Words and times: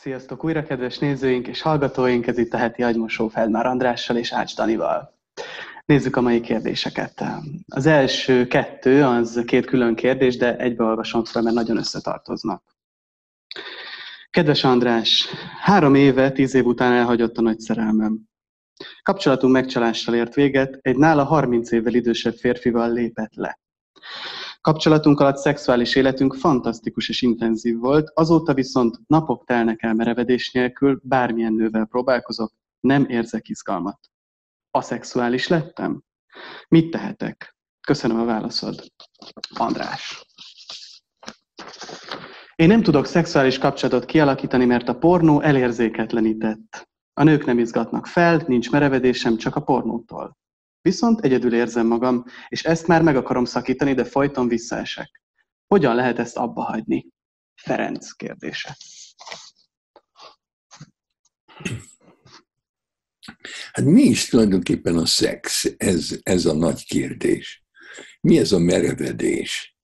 Sziasztok 0.00 0.44
újra, 0.44 0.62
kedves 0.62 0.98
nézőink 0.98 1.46
és 1.46 1.62
hallgatóink! 1.62 2.26
Ez 2.26 2.38
itt 2.38 2.52
a 2.52 2.56
heti 2.56 2.82
agymosó 2.82 3.28
Feldmár 3.28 3.66
Andrással 3.66 4.16
és 4.16 4.32
Ács 4.32 4.54
Danival. 4.54 5.18
Nézzük 5.84 6.16
a 6.16 6.20
mai 6.20 6.40
kérdéseket. 6.40 7.24
Az 7.68 7.86
első 7.86 8.46
kettő, 8.46 9.04
az 9.04 9.42
két 9.46 9.66
külön 9.66 9.94
kérdés, 9.94 10.36
de 10.36 10.56
egybeolvasom 10.56 11.24
fel, 11.24 11.42
mert 11.42 11.54
nagyon 11.54 11.76
összetartoznak. 11.76 12.62
Kedves 14.30 14.64
András, 14.64 15.26
három 15.60 15.94
éve, 15.94 16.30
tíz 16.32 16.54
év 16.54 16.66
után 16.66 16.92
elhagyott 16.92 17.38
a 17.38 17.42
nagy 17.42 17.58
szerelmem. 17.58 18.18
Kapcsolatunk 19.02 19.52
megcsalással 19.52 20.14
ért 20.14 20.34
véget, 20.34 20.78
egy 20.80 20.96
nála 20.96 21.24
30 21.24 21.70
évvel 21.70 21.94
idősebb 21.94 22.34
férfival 22.34 22.92
lépett 22.92 23.34
le. 23.34 23.58
Kapcsolatunk 24.60 25.20
alatt 25.20 25.36
szexuális 25.36 25.94
életünk 25.94 26.34
fantasztikus 26.34 27.08
és 27.08 27.22
intenzív 27.22 27.78
volt, 27.78 28.10
azóta 28.14 28.54
viszont 28.54 28.98
napok 29.06 29.44
telnek 29.44 29.82
el 29.82 29.94
merevedés 29.94 30.50
nélkül, 30.52 31.00
bármilyen 31.02 31.52
nővel 31.52 31.84
próbálkozok, 31.84 32.52
nem 32.80 33.04
érzek 33.08 33.48
izgalmat. 33.48 33.98
Aszexuális 34.70 35.48
lettem? 35.48 36.02
Mit 36.68 36.90
tehetek? 36.90 37.56
Köszönöm 37.86 38.20
a 38.20 38.24
válaszod. 38.24 38.84
András. 39.54 40.24
Én 42.54 42.68
nem 42.68 42.82
tudok 42.82 43.06
szexuális 43.06 43.58
kapcsolatot 43.58 44.04
kialakítani, 44.04 44.64
mert 44.64 44.88
a 44.88 44.98
pornó 44.98 45.40
elérzéketlenített. 45.40 46.88
A 47.12 47.22
nők 47.22 47.44
nem 47.44 47.58
izgatnak 47.58 48.06
fel, 48.06 48.44
nincs 48.46 48.70
merevedésem, 48.70 49.36
csak 49.36 49.56
a 49.56 49.62
pornótól. 49.62 50.38
Viszont 50.82 51.20
egyedül 51.20 51.54
érzem 51.54 51.86
magam, 51.86 52.24
és 52.48 52.64
ezt 52.64 52.86
már 52.86 53.02
meg 53.02 53.16
akarom 53.16 53.44
szakítani, 53.44 53.94
de 53.94 54.04
folyton 54.04 54.48
visszaesek. 54.48 55.22
Hogyan 55.66 55.94
lehet 55.94 56.18
ezt 56.18 56.36
abba 56.36 56.62
hagyni? 56.62 57.06
Ferenc 57.54 58.12
kérdése. 58.12 58.76
Hát 63.72 63.84
mi 63.84 64.02
is 64.02 64.28
tulajdonképpen 64.28 64.96
a 64.96 65.06
szex? 65.06 65.74
Ez, 65.76 66.18
ez 66.22 66.44
a 66.46 66.54
nagy 66.54 66.84
kérdés. 66.84 67.64
Mi 68.20 68.38
ez 68.38 68.52
a 68.52 68.58
merevedés? 68.58 69.76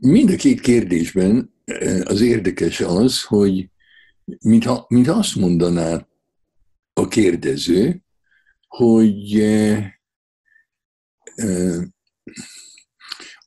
Mind 0.00 0.30
a 0.30 0.36
két 0.36 0.60
kérdésben 0.60 1.54
az 2.04 2.20
érdekes 2.20 2.80
az, 2.80 3.22
hogy 3.22 3.70
mintha, 4.40 4.86
mintha 4.88 5.12
azt 5.12 5.34
mondaná 5.34 6.06
a 6.92 7.08
kérdező, 7.08 8.02
hogy 8.68 9.40
eh, 9.40 9.92
eh, 11.34 11.82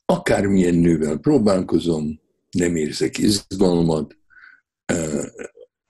akármilyen 0.04 0.74
nővel 0.74 1.18
próbálkozom, 1.18 2.20
nem 2.50 2.76
érzek 2.76 3.18
izgalmat, 3.18 4.18
eh, 4.84 5.24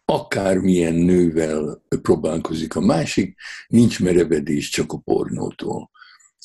akármilyen 0.05 0.94
nővel 0.94 1.83
próbálkozik 2.02 2.77
a 2.77 2.80
másik, 2.80 3.36
nincs 3.66 4.00
merevedés 4.00 4.68
csak 4.68 4.92
a 4.92 4.98
pornótól. 4.98 5.91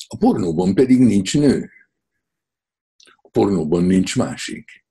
A 0.08 0.16
pornóban 0.16 0.74
pedig 0.74 0.98
nincs 0.98 1.38
nő. 1.38 1.70
A 3.22 3.28
pornóban 3.28 3.84
nincs 3.84 4.16
másik. 4.16 4.85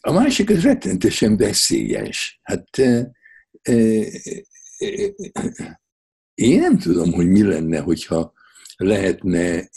A 0.00 0.12
másik 0.12 0.50
az 0.50 0.62
rettentesen 0.62 1.36
veszélyes. 1.36 2.40
Hát 2.42 2.78
én 6.34 6.58
nem 6.58 6.78
tudom, 6.78 7.12
hogy 7.12 7.26
mi 7.26 7.42
lenne, 7.42 7.80
hogyha 7.80 8.32
lehetne 8.76 9.70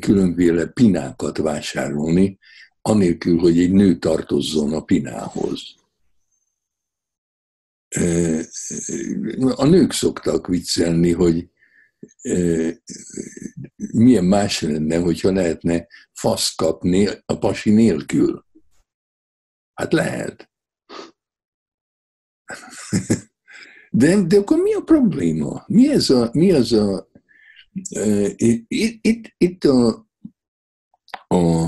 különféle 0.00 0.66
pinákat 0.66 1.38
vásárolni, 1.38 2.38
anélkül, 2.80 3.38
hogy 3.38 3.58
egy 3.58 3.72
nő 3.72 3.98
tartozzon 3.98 4.72
a 4.72 4.84
pinához. 4.84 5.62
A 9.54 9.64
nők 9.66 9.92
szoktak 9.92 10.46
viccelni, 10.46 11.12
hogy 11.12 11.48
milyen 13.92 14.24
más 14.24 14.60
lenne, 14.60 14.96
hogyha 14.98 15.32
lehetne 15.32 15.86
fasz 16.12 16.54
kapni 16.54 17.08
a 17.26 17.38
pasi 17.38 17.70
nélkül. 17.70 18.48
Hát 19.80 19.92
lehet. 19.92 20.50
De, 23.90 24.22
de 24.22 24.36
akkor 24.36 24.58
mi 24.58 24.74
a 24.74 24.80
probléma? 24.80 25.64
Mi 25.66 25.90
ez 25.90 26.10
a, 26.10 26.30
mi 26.32 26.52
az 26.52 26.72
a 26.72 27.08
uh, 27.90 28.30
itt, 28.36 28.64
itt, 29.00 29.34
itt 29.36 29.64
a, 29.64 30.08
a, 31.26 31.62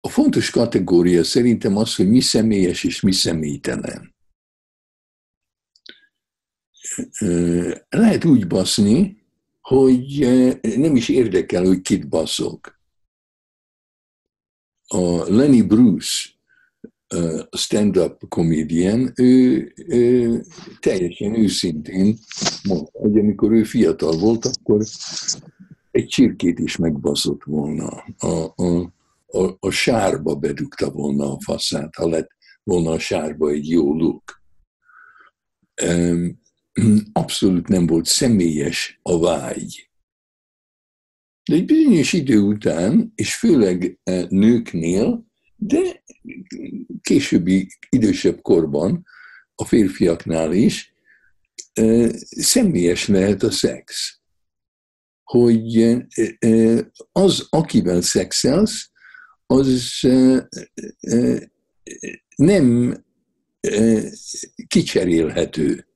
a 0.00 0.08
fontos 0.08 0.50
kategória 0.50 1.24
szerintem 1.24 1.76
az, 1.76 1.94
hogy 1.94 2.08
mi 2.08 2.20
személyes 2.20 2.84
és 2.84 3.00
mi 3.00 3.12
személytelen. 3.12 4.14
Uh, 7.20 7.74
lehet 7.88 8.24
úgy 8.24 8.46
baszni, 8.46 9.26
hogy 9.60 10.18
nem 10.60 10.96
is 10.96 11.08
érdekel, 11.08 11.64
hogy 11.64 11.80
kit 11.80 12.08
baszok 12.08 12.77
a 14.88 15.32
Lenny 15.32 15.66
Bruce, 15.66 16.28
stand-up 17.50 18.28
comedian, 18.28 19.12
ő, 19.16 19.72
ő 19.86 20.42
teljesen 20.80 21.34
őszintén 21.34 22.18
mondta, 22.68 22.98
hogy 22.98 23.18
amikor 23.18 23.52
ő 23.52 23.64
fiatal 23.64 24.18
volt, 24.18 24.44
akkor 24.44 24.84
egy 25.90 26.06
csirkét 26.06 26.58
is 26.58 26.76
megbaszott 26.76 27.42
volna. 27.44 28.04
A, 28.18 28.52
a, 28.62 28.92
a, 29.26 29.56
a 29.60 29.70
sárba 29.70 30.34
bedugta 30.34 30.90
volna 30.90 31.32
a 31.32 31.40
faszát, 31.40 31.94
ha 31.94 32.08
lett 32.08 32.30
volna 32.62 32.90
a 32.90 32.98
sárba 32.98 33.48
egy 33.50 33.68
jó 33.68 33.94
look. 33.94 34.42
Abszolút 37.12 37.68
nem 37.68 37.86
volt 37.86 38.06
személyes 38.06 39.00
a 39.02 39.18
vágy 39.18 39.87
de 41.48 41.54
egy 41.54 41.64
bizonyos 41.64 42.12
idő 42.12 42.40
után, 42.40 43.12
és 43.14 43.34
főleg 43.34 43.98
e, 44.02 44.26
nőknél, 44.28 45.26
de 45.56 46.04
későbbi 47.00 47.68
idősebb 47.88 48.40
korban, 48.40 49.06
a 49.54 49.64
férfiaknál 49.64 50.52
is, 50.52 50.94
e, 51.72 52.08
személyes 52.28 53.06
lehet 53.06 53.42
a 53.42 53.50
szex. 53.50 54.18
Hogy 55.24 55.76
e, 55.78 56.06
az, 57.12 57.46
akivel 57.50 58.00
szexelsz, 58.00 58.90
az 59.46 60.00
nem 62.36 62.96
kicserélhető. 64.66 65.87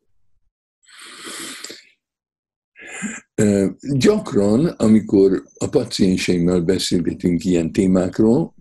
Gyakran, 3.80 4.66
amikor 4.66 5.42
a 5.54 5.68
pacienseimmel 5.68 6.60
beszélgetünk 6.60 7.44
ilyen 7.44 7.72
témákról, 7.72 8.54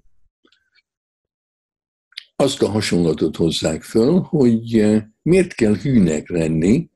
azt 2.36 2.62
a 2.62 2.70
hasonlatot 2.70 3.36
hozzák 3.36 3.84
föl, 3.84 4.20
hogy 4.20 4.94
miért 5.22 5.54
kell 5.54 5.76
hűnek 5.76 6.30
lenni 6.30 6.90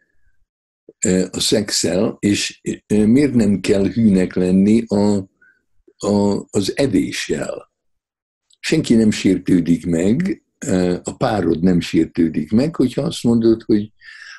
a 1.31 1.39
szexel, 1.39 2.17
és 2.19 2.61
miért 2.87 3.33
nem 3.33 3.59
kell 3.59 3.87
hűnek 3.87 4.33
lenni 4.33 4.83
a, 4.87 5.17
a, 5.97 6.45
az 6.49 6.77
evéssel. 6.77 7.71
Senki 8.59 8.95
nem 8.95 9.11
sértődik 9.11 9.85
meg, 9.85 10.43
a 11.03 11.15
párod 11.17 11.63
nem 11.63 11.79
sértődik 11.79 12.51
meg, 12.51 12.75
hogyha 12.75 13.01
azt 13.01 13.23
mondod, 13.23 13.63
hogy 13.63 13.91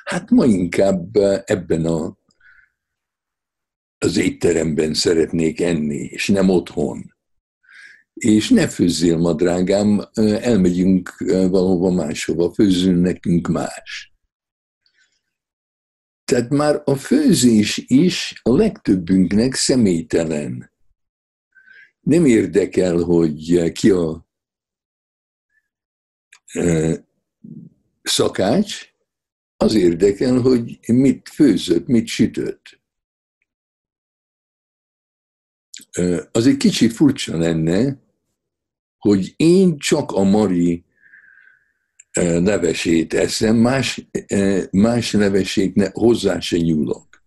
hát 0.03 0.29
ma 0.29 0.45
inkább 0.45 1.15
ebben 1.45 1.85
a 1.85 2.16
az 3.97 4.17
étteremben 4.17 4.93
szeretnék 4.93 5.61
enni, 5.61 5.97
és 5.97 6.27
nem 6.27 6.49
otthon. 6.49 7.15
És 8.13 8.49
ne 8.49 8.67
főzzél 8.67 9.17
ma, 9.17 9.33
drágám, 9.33 10.09
elmegyünk 10.41 11.17
valahova 11.27 11.91
máshova, 11.91 12.53
főzzön 12.53 12.95
nekünk 12.95 13.47
más. 13.47 14.13
Tehát 16.23 16.49
már 16.49 16.81
a 16.85 16.95
főzés 16.95 17.77
is 17.87 18.39
a 18.43 18.55
legtöbbünknek 18.55 19.53
személytelen. 19.53 20.71
Nem 21.99 22.25
érdekel, 22.25 22.97
hogy 22.97 23.71
ki 23.71 23.89
a 23.89 24.27
szakács, 28.01 28.93
az 29.57 29.73
érdekel, 29.73 30.39
hogy 30.39 30.79
mit 30.87 31.29
főzött, 31.29 31.87
mit 31.87 32.07
sütött. 32.07 32.76
Az 36.31 36.47
egy 36.47 36.57
kicsit 36.57 36.93
furcsa 36.93 37.37
lenne, 37.37 38.01
hogy 38.97 39.33
én 39.35 39.77
csak 39.77 40.11
a 40.11 40.23
Mari 40.23 40.85
levesét 42.19 43.13
eszem, 43.13 43.55
más, 43.55 44.07
más 44.71 45.11
levesét 45.11 45.75
ne, 45.75 45.89
hozzá 45.91 46.39
se 46.39 46.57
nyúlok. 46.57 47.23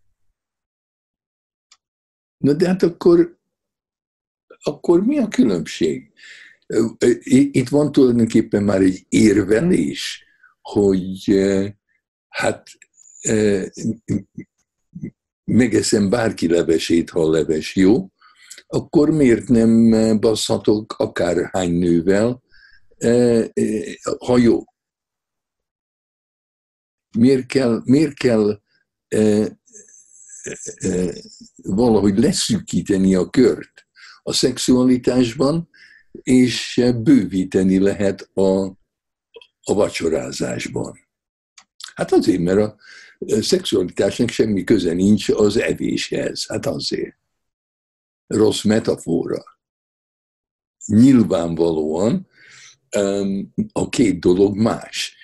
Na 2.37 2.53
de 2.53 2.67
hát 2.67 2.83
akkor, 2.83 3.39
akkor 4.63 5.05
mi 5.05 5.19
a 5.19 5.29
különbség? 5.29 6.13
Itt 7.51 7.69
van 7.69 7.93
tulajdonképpen 7.93 8.63
már 8.63 8.81
egy 8.81 9.07
érvelés, 9.09 10.25
hogy 10.61 11.41
hát 12.29 12.69
megeszem 15.45 16.11
bárki 16.11 16.49
levesét, 16.49 17.11
ha 17.11 17.31
leves 17.31 17.77
jó, 17.77 18.10
akkor 18.73 19.11
miért 19.11 19.49
nem 19.49 19.91
baszhatok 20.21 20.95
akárhány 20.99 21.73
nővel, 21.73 22.43
ha 24.19 24.39
jó? 24.39 24.63
Miért 27.19 27.47
kell, 27.47 27.81
miért 27.85 28.15
kell 28.15 28.61
valahogy 31.63 32.19
leszűkíteni 32.19 33.15
a 33.15 33.31
kört 33.31 33.87
a 34.23 34.33
szexualitásban, 34.33 35.69
és 36.13 36.83
bővíteni 37.03 37.79
lehet 37.79 38.31
a, 38.35 38.65
a 39.63 39.75
vacsorázásban. 39.75 40.99
Hát 41.95 42.13
azért, 42.13 42.41
mert 42.41 42.59
a 42.59 42.77
szexualitásnak 43.41 44.29
semmi 44.29 44.65
köze 44.65 44.93
nincs 44.93 45.29
az 45.29 45.57
evéshez. 45.57 46.47
Hát 46.49 46.67
azért. 46.67 47.20
Rossz 48.31 48.63
metafora. 48.65 49.43
Nyilvánvalóan 50.87 52.29
a 53.73 53.89
két 53.89 54.21
dolog 54.21 54.57
más. 54.57 55.17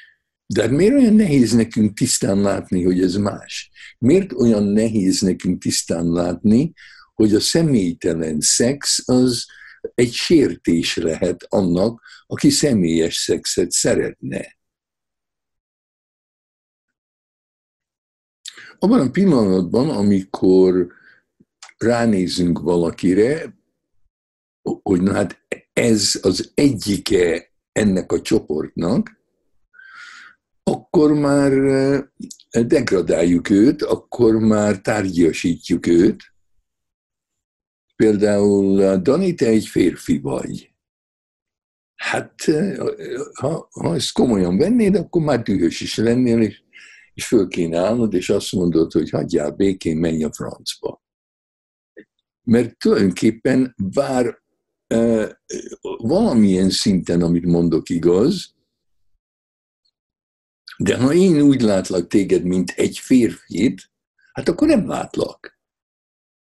De 0.47 0.63
hát 0.63 0.71
miért 0.71 0.95
olyan 0.95 1.15
nehéz 1.15 1.53
nekünk 1.53 1.97
tisztán 1.97 2.41
látni, 2.41 2.85
hogy 2.85 3.03
ez 3.03 3.15
más? 3.15 3.71
Miért 3.99 4.33
olyan 4.33 4.65
nehéz 4.65 5.21
nekünk 5.21 5.63
tisztán 5.63 6.11
látni, 6.11 6.73
hogy 7.15 7.35
a 7.35 7.41
személytelen 7.41 8.41
szex 8.41 9.09
az 9.09 9.47
egy 9.95 10.13
sértés 10.13 10.97
lehet 10.97 11.47
annak, 11.49 12.03
aki 12.27 12.51
személyes 12.51 13.15
szexet 13.15 13.71
szeretne. 13.71 14.57
Abban 18.79 19.01
a 19.01 19.11
pillanatban, 19.11 19.91
amikor 19.91 20.95
ránézünk 21.77 22.59
valakire, 22.59 23.55
hogy 24.83 25.01
na 25.01 25.13
hát 25.13 25.41
ez 25.73 26.19
az 26.23 26.51
egyike 26.55 27.53
ennek 27.73 28.13
a 28.13 28.21
csoportnak, 28.21 29.17
akkor 30.63 31.13
már 31.13 31.53
eh, 31.53 32.03
degradáljuk 32.67 33.51
őt, 33.51 33.83
akkor 33.83 34.35
már 34.35 34.81
tárgyasítjuk 34.81 35.87
őt. 35.87 36.35
Például, 37.97 38.97
Dani, 38.97 39.35
te 39.35 39.47
egy 39.47 39.67
férfi 39.67 40.19
vagy. 40.19 40.75
Hát, 41.95 42.35
eh, 42.47 42.77
ha, 43.33 43.69
ha 43.71 43.95
ezt 43.95 44.13
komolyan 44.13 44.57
vennéd, 44.57 44.95
akkor 44.95 45.23
már 45.23 45.43
dühös 45.43 45.81
is 45.81 45.97
lennél, 45.97 46.41
és, 46.41 46.63
és 47.15 47.27
föl 47.27 47.49
kéne 47.49 47.79
állnod, 47.79 48.15
és 48.15 48.31
azt 48.31 48.53
mondod, 48.53 48.93
hogy 48.93 49.11
hagyjál 49.11 49.51
békén, 49.51 49.97
menj 49.97 50.25
a 50.25 50.33
francba. 50.33 51.05
Mert 52.47 52.79
tulajdonképpen 52.79 53.75
bár 53.77 54.43
e, 54.87 55.31
valamilyen 55.99 56.71
szinten, 56.71 57.23
amit 57.23 57.45
mondok 57.45 57.89
igaz, 57.89 58.55
de 60.79 60.97
ha 60.97 61.15
én 61.15 61.41
úgy 61.41 61.61
látlak 61.61 62.07
téged, 62.07 62.45
mint 62.45 62.71
egy 62.71 62.99
férfit, 62.99 63.91
hát 64.33 64.49
akkor 64.49 64.69
nem 64.69 64.87
látlak. 64.89 65.59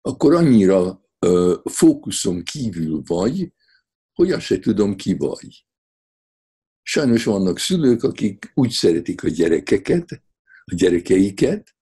Akkor 0.00 0.35
annyira 0.35 1.05
ö, 1.19 1.56
fókuszon 1.65 2.43
kívül 2.43 3.03
vagy, 3.06 3.53
hogy 4.12 4.33
azt 4.33 4.44
se 4.44 4.59
tudom, 4.59 4.97
ki 4.97 5.17
vagy. 5.17 5.67
Sajnos 6.83 7.25
vannak 7.25 7.59
szülők, 7.59 8.03
akik 8.03 8.53
úgy 8.55 8.71
szeretik 8.71 9.25
a 9.25 9.29
gyerekeket, 9.29 10.23
a 10.65 10.75
gyerekeiket, 10.75 11.77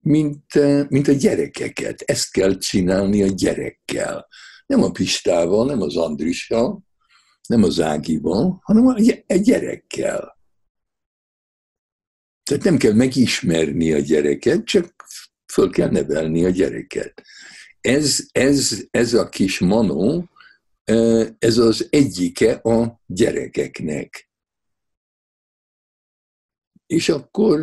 mint, 0.00 0.54
mint 0.88 1.08
a 1.08 1.12
gyerekeket. 1.12 2.00
Ezt 2.00 2.30
kell 2.30 2.58
csinálni 2.58 3.22
a 3.22 3.26
gyerekkel. 3.26 4.28
Nem 4.66 4.82
a 4.82 4.90
Pistával, 4.90 5.66
nem 5.66 5.80
az 5.80 5.96
Andrissal, 5.96 6.82
nem 7.46 7.62
az 7.62 7.80
Ágival, 7.80 8.60
hanem 8.62 8.86
a 8.86 9.34
gyerekkel. 9.34 10.36
Tehát 12.42 12.64
nem 12.64 12.76
kell 12.76 12.92
megismerni 12.92 13.92
a 13.92 13.98
gyereket, 13.98 14.64
csak 14.64 14.94
föl 15.52 15.70
kell 15.70 15.90
nevelni 15.90 16.44
a 16.44 16.48
gyereket. 16.48 17.22
Ez, 17.80 18.18
ez, 18.32 18.84
ez 18.90 19.14
a 19.14 19.28
kis 19.28 19.58
manó, 19.58 20.28
ez 21.38 21.58
az 21.58 21.86
egyike 21.90 22.52
a 22.52 23.00
gyerekeknek. 23.06 24.27
És 26.88 27.08
akkor, 27.08 27.60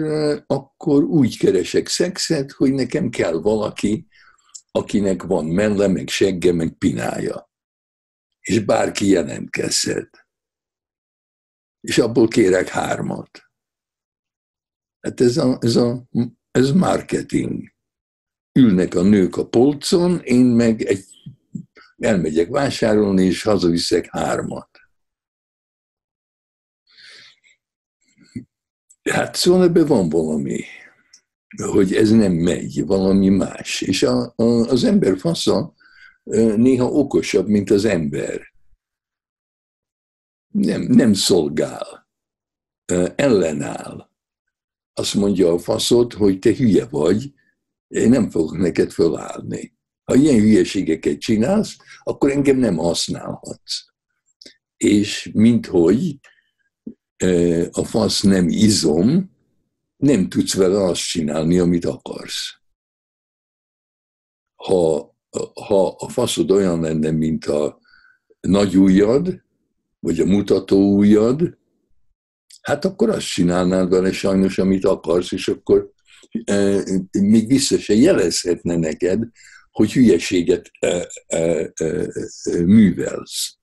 akkor 0.47 1.03
úgy 1.03 1.37
keresek 1.37 1.87
szexet, 1.87 2.51
hogy 2.51 2.73
nekem 2.73 3.09
kell 3.09 3.33
valaki, 3.33 4.07
akinek 4.71 5.23
van 5.23 5.45
melle, 5.45 5.87
meg 5.87 6.07
segge, 6.07 6.53
meg 6.53 6.77
pinája. 6.77 7.51
És 8.39 8.59
bárki 8.59 9.07
jelentkezhet. 9.07 10.27
És 11.81 11.97
abból 11.97 12.27
kérek 12.27 12.67
hármat. 12.67 13.41
Hát 14.99 15.21
ez, 15.21 15.37
a, 15.37 15.57
ez, 15.61 15.75
a, 15.75 16.07
ez 16.51 16.71
marketing. 16.71 17.73
Ülnek 18.59 18.95
a 18.95 19.01
nők 19.01 19.37
a 19.37 19.47
polcon, 19.47 20.19
én 20.19 20.45
meg 20.45 20.81
egy, 20.81 21.05
elmegyek 21.97 22.49
vásárolni, 22.49 23.23
és 23.23 23.43
hazaviszek 23.43 24.07
hármat. 24.09 24.74
Hát 29.09 29.35
szóval 29.35 29.63
ebben 29.63 29.85
van 29.85 30.09
valami, 30.09 30.63
hogy 31.71 31.93
ez 31.93 32.11
nem 32.11 32.31
megy, 32.31 32.85
valami 32.85 33.29
más. 33.29 33.81
És 33.81 34.03
a, 34.03 34.33
a, 34.35 34.43
az 34.43 34.83
ember 34.83 35.17
fasza 35.17 35.73
néha 36.55 36.85
okosabb, 36.85 37.47
mint 37.47 37.69
az 37.69 37.85
ember. 37.85 38.53
Nem, 40.53 40.81
nem 40.81 41.13
szolgál, 41.13 42.09
ellenáll 43.15 44.09
azt 44.93 45.13
mondja 45.13 45.51
a 45.51 45.59
faszod, 45.59 46.13
hogy 46.13 46.39
te 46.39 46.55
hülye 46.55 46.85
vagy, 46.85 47.33
én 47.87 48.09
nem 48.09 48.29
fogok 48.29 48.57
neked 48.57 48.91
fölállni. 48.91 49.77
Ha 50.03 50.15
ilyen 50.15 50.39
hülyeségeket 50.39 51.19
csinálsz, 51.19 51.77
akkor 52.03 52.31
engem 52.31 52.57
nem 52.57 52.77
használhatsz. 52.77 53.85
És 54.77 55.29
minthogy 55.33 56.19
a 57.71 57.83
fasz 57.83 58.21
nem 58.21 58.47
izom, 58.49 59.31
nem 59.97 60.29
tudsz 60.29 60.55
vele 60.55 60.83
azt 60.83 61.01
csinálni, 61.01 61.59
amit 61.59 61.85
akarsz. 61.85 62.59
Ha, 64.55 65.15
ha 65.53 65.87
a 65.87 66.09
faszod 66.09 66.51
olyan 66.51 66.79
lenne, 66.79 67.11
mint 67.11 67.45
a 67.45 67.79
nagy 68.39 68.77
ujjad, 68.77 69.43
vagy 69.99 70.19
a 70.19 70.25
mutató 70.25 70.95
ujjad, 70.97 71.57
hát 72.61 72.85
akkor 72.85 73.09
azt 73.09 73.27
csinálnád 73.27 73.89
vele 73.89 74.11
sajnos, 74.11 74.57
amit 74.57 74.85
akarsz, 74.85 75.31
és 75.31 75.47
akkor 75.47 75.91
e, 76.43 76.83
még 77.11 77.47
vissza 77.47 77.77
se 77.77 77.93
jelezhetne 77.93 78.75
neked, 78.75 79.23
hogy 79.71 79.93
hülyeséget 79.93 80.71
e, 80.79 81.07
e, 81.27 81.71
e, 81.75 82.07
művelsz. 82.65 83.57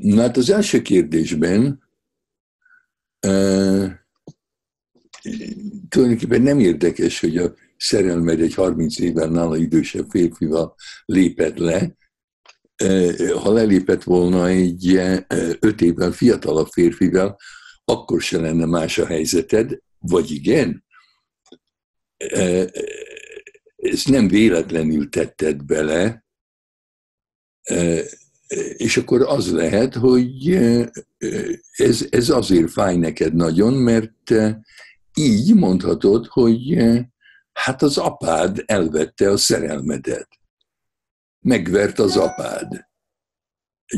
Na 0.00 0.20
hát 0.20 0.36
az 0.36 0.50
első 0.50 0.82
kérdésben 0.82 1.82
tulajdonképpen 5.88 6.42
nem 6.42 6.58
érdekes, 6.58 7.20
hogy 7.20 7.36
a 7.36 7.54
szerelmed 7.76 8.40
egy 8.40 8.54
30 8.54 8.98
éven 8.98 9.30
nála 9.30 9.56
idősebb 9.56 10.10
férfival 10.10 10.74
lépett 11.04 11.56
le, 11.56 11.96
ha 13.34 13.52
lelépett 13.52 14.02
volna 14.02 14.48
egy 14.48 15.00
öt 15.60 15.80
évvel 15.80 16.12
fiatalabb 16.12 16.68
férfivel, 16.68 17.38
akkor 17.84 18.22
se 18.22 18.40
lenne 18.40 18.66
más 18.66 18.98
a 18.98 19.06
helyzeted, 19.06 19.78
vagy 19.98 20.30
igen? 20.30 20.84
Ezt 23.76 24.08
nem 24.08 24.28
véletlenül 24.28 25.08
tetted 25.08 25.64
bele, 25.64 26.24
és 28.76 28.96
akkor 28.96 29.22
az 29.22 29.52
lehet, 29.52 29.94
hogy 29.94 30.48
ez, 31.70 32.06
ez 32.10 32.28
azért 32.28 32.70
fáj 32.70 32.96
neked 32.96 33.34
nagyon, 33.34 33.72
mert 33.72 34.34
így 35.14 35.54
mondhatod, 35.54 36.26
hogy 36.26 36.82
hát 37.52 37.82
az 37.82 37.98
apád 37.98 38.62
elvette 38.66 39.30
a 39.30 39.36
szerelmedet 39.36 40.28
megvert 41.42 41.98
az 41.98 42.16
apád. 42.16 42.88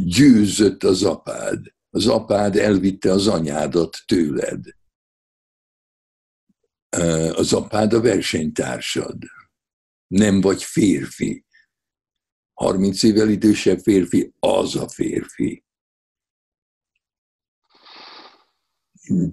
Győzött 0.05 0.83
az 0.83 1.03
apád. 1.03 1.75
Az 1.91 2.07
apád 2.07 2.57
elvitte 2.57 3.13
az 3.13 3.27
anyádat 3.27 3.97
tőled. 4.07 4.65
az 7.35 7.53
apád 7.53 7.93
a 7.93 8.01
versenytársad. 8.01 9.19
Nem 10.07 10.41
vagy 10.41 10.63
férfi. 10.63 11.44
30 12.55 13.03
évvel 13.03 13.29
idősebb 13.29 13.79
férfi, 13.79 14.33
az 14.39 14.77
a 14.77 14.89
férfi. 14.89 15.65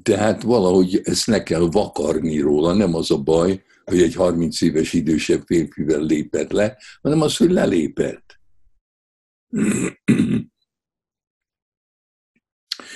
Tehát 0.01 0.41
valahogy 0.41 0.99
ezt 1.03 1.27
ne 1.27 1.43
kell 1.43 1.69
vakarni 1.71 2.39
róla, 2.39 2.73
nem 2.73 2.93
az 2.93 3.11
a 3.11 3.17
baj, 3.17 3.63
hogy 3.85 4.01
egy 4.01 4.15
30 4.15 4.61
éves 4.61 4.93
idősebb 4.93 5.43
férfivel 5.45 6.01
lépett 6.01 6.51
le, 6.51 6.77
hanem 7.01 7.21
az, 7.21 7.37
hogy 7.37 7.51
lelépett. 7.51 8.39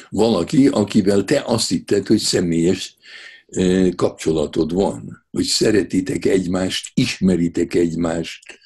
Valaki, 0.10 0.68
akivel 0.68 1.24
te 1.24 1.42
azt 1.46 1.70
hitted, 1.70 2.08
hogy 2.08 2.20
személyes 2.20 2.98
kapcsolatod 3.96 4.74
van, 4.74 5.26
hogy 5.32 5.44
szeretitek 5.44 6.26
egymást, 6.26 6.92
ismeritek 6.94 7.74
egymást, 7.74 8.60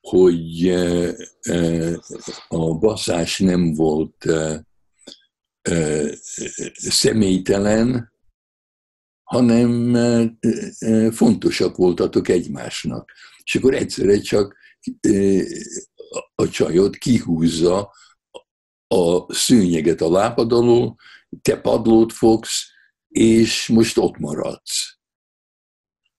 hogy 0.00 0.68
a 2.48 2.78
baszás 2.78 3.38
nem 3.38 3.74
volt 3.74 4.26
személytelen, 6.72 8.12
hanem 9.22 9.94
fontosak 11.12 11.76
voltatok 11.76 12.28
egymásnak. 12.28 13.12
És 13.42 13.54
akkor 13.54 13.74
egyszerre 13.74 14.20
csak 14.20 14.56
a 16.34 16.48
csajod 16.48 16.96
kihúzza 16.96 17.92
a 18.86 19.34
szőnyeget 19.34 20.00
a 20.00 20.10
lábad 20.10 20.52
alól, 20.52 20.96
te 21.42 21.60
padlót 21.60 22.12
fogsz, 22.12 22.68
és 23.08 23.68
most 23.68 23.98
ott 23.98 24.18
maradsz. 24.18 24.98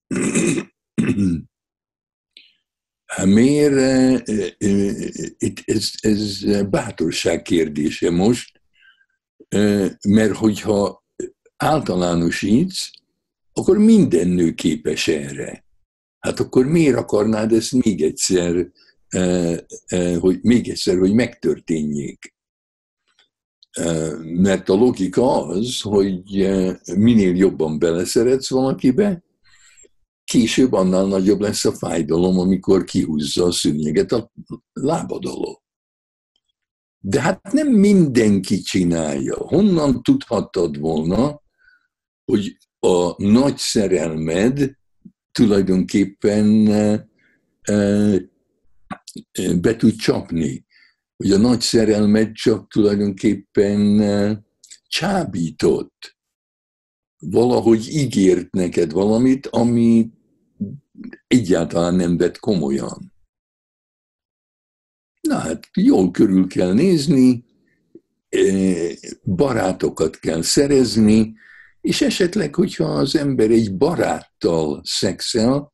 Miért? 3.23 3.75
Ez, 5.65 5.91
ez 5.99 6.43
bátorság 6.69 7.41
kérdése 7.41 8.09
most, 8.09 8.61
mert 10.07 10.35
hogyha 10.35 11.05
általánosítsz, 11.55 12.89
akkor 13.53 13.77
minden 13.77 14.27
nő 14.27 14.53
képes 14.53 15.07
erre. 15.07 15.65
Hát 16.19 16.39
akkor 16.39 16.65
miért 16.65 16.95
akarnád 16.95 17.51
ezt 17.53 17.83
még 17.83 18.03
egyszer, 18.03 18.71
hogy 20.19 20.39
még 20.41 20.69
egyszer, 20.69 20.97
hogy 20.97 21.13
megtörténjék? 21.13 22.35
Mert 24.23 24.69
a 24.69 24.73
logika 24.73 25.45
az, 25.47 25.81
hogy 25.81 26.49
minél 26.95 27.35
jobban 27.35 27.79
beleszeretsz 27.79 28.49
valakibe, 28.49 29.23
később 30.31 30.73
annál 30.73 31.05
nagyobb 31.05 31.39
lesz 31.39 31.65
a 31.65 31.73
fájdalom, 31.73 32.39
amikor 32.39 32.83
kihúzza 32.83 33.45
a 33.45 33.51
szűnyeget 33.51 34.11
a 34.11 34.31
lábad 34.73 35.25
alól. 35.25 35.63
De 36.99 37.21
hát 37.21 37.51
nem 37.51 37.67
mindenki 37.67 38.61
csinálja. 38.61 39.35
Honnan 39.37 40.03
tudhattad 40.03 40.79
volna, 40.79 41.41
hogy 42.25 42.57
a 42.79 43.23
nagy 43.23 43.57
szerelmed 43.57 44.71
tulajdonképpen 45.31 46.65
be 49.61 49.75
tud 49.75 49.95
csapni 49.95 50.65
hogy 51.21 51.31
a 51.31 51.37
nagy 51.37 51.61
szerelmet 51.61 52.33
csak 52.33 52.71
tulajdonképpen 52.71 53.99
eh, 53.99 54.37
csábított. 54.87 56.17
Valahogy 57.19 57.87
ígért 57.89 58.51
neked 58.51 58.91
valamit, 58.91 59.47
ami 59.47 60.09
egyáltalán 61.27 61.95
nem 61.95 62.17
vett 62.17 62.39
komolyan. 62.39 63.13
Na 65.21 65.37
hát, 65.37 65.69
jól 65.73 66.11
körül 66.11 66.47
kell 66.47 66.73
nézni, 66.73 67.45
eh, 68.29 68.91
barátokat 69.23 70.19
kell 70.19 70.41
szerezni, 70.41 71.33
és 71.81 72.01
esetleg, 72.01 72.55
hogyha 72.55 72.85
az 72.85 73.15
ember 73.15 73.49
egy 73.49 73.77
baráttal 73.77 74.81
szexel, 74.83 75.71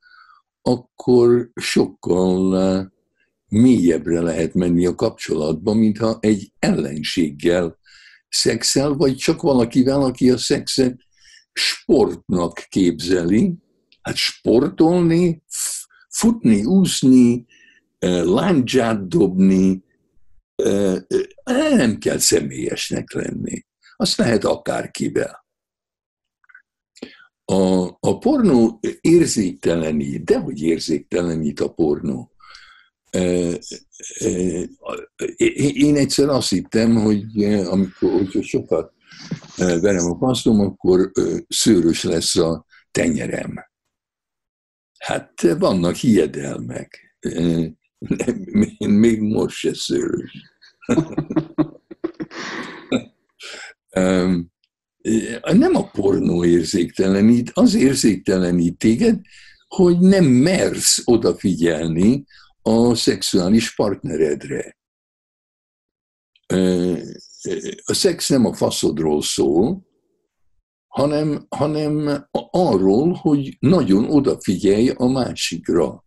akkor 0.61 1.49
sokkal 1.55 2.61
eh, 2.61 2.85
mélyebbre 3.47 4.21
lehet 4.21 4.53
menni 4.53 4.85
a 4.85 4.95
kapcsolatban, 4.95 5.77
mintha 5.77 6.17
egy 6.19 6.51
ellenséggel 6.59 7.77
szexel, 8.29 8.93
vagy 8.93 9.15
csak 9.15 9.41
valakivel, 9.41 10.01
aki 10.01 10.29
a 10.29 10.37
szexet 10.37 10.95
sportnak 11.53 12.65
képzeli. 12.69 13.53
Hát 14.07 14.15
sportolni, 14.15 15.43
futni, 16.09 16.63
úszni, 16.63 17.45
láncsát 18.23 19.07
dobni, 19.07 19.83
nem 21.45 21.97
kell 21.97 22.17
személyesnek 22.17 23.13
lenni. 23.13 23.65
Azt 23.95 24.17
lehet 24.17 24.43
akárkivel. 24.43 25.45
A, 27.45 27.85
a 27.99 28.17
pornó 28.19 28.79
érzéktelenít, 29.01 30.23
de 30.23 30.39
hogy 30.39 30.61
érzéktelenít 30.61 31.59
a 31.59 31.73
pornó? 31.73 32.31
Én 35.73 35.95
egyszer 35.95 36.29
azt 36.29 36.49
hittem, 36.49 36.95
hogy 36.95 37.43
amikor 37.43 38.11
hogyha 38.11 38.41
sokat 38.41 38.93
verem 39.57 40.05
a 40.05 40.17
passzom, 40.17 40.59
akkor 40.59 41.11
szőrös 41.47 42.03
lesz 42.03 42.35
a 42.35 42.65
tenyerem. 42.91 43.66
Hát 44.97 45.41
vannak 45.41 45.95
hiedelmek. 45.95 47.17
Még 48.77 49.19
most 49.21 49.55
se 49.55 49.73
szőrös. 49.73 50.31
Nem 55.41 55.75
a 55.75 55.89
pornó 55.91 56.45
érzéktelenít, 56.45 57.51
az 57.53 57.73
érzéktelenít 57.73 58.77
téged, 58.77 59.21
hogy 59.67 59.99
nem 59.99 60.25
mersz 60.25 61.01
odafigyelni 61.05 62.25
a 62.61 62.95
szexuális 62.95 63.75
partneredre. 63.75 64.77
A 67.83 67.93
szex 67.93 68.29
nem 68.29 68.45
a 68.45 68.53
faszodról 68.53 69.21
szól, 69.21 69.86
hanem, 70.97 71.45
hanem 71.49 72.25
arról, 72.51 73.13
hogy 73.13 73.57
nagyon 73.59 74.11
odafigyelj 74.11 74.89
a 74.89 75.07
másikra. 75.07 76.05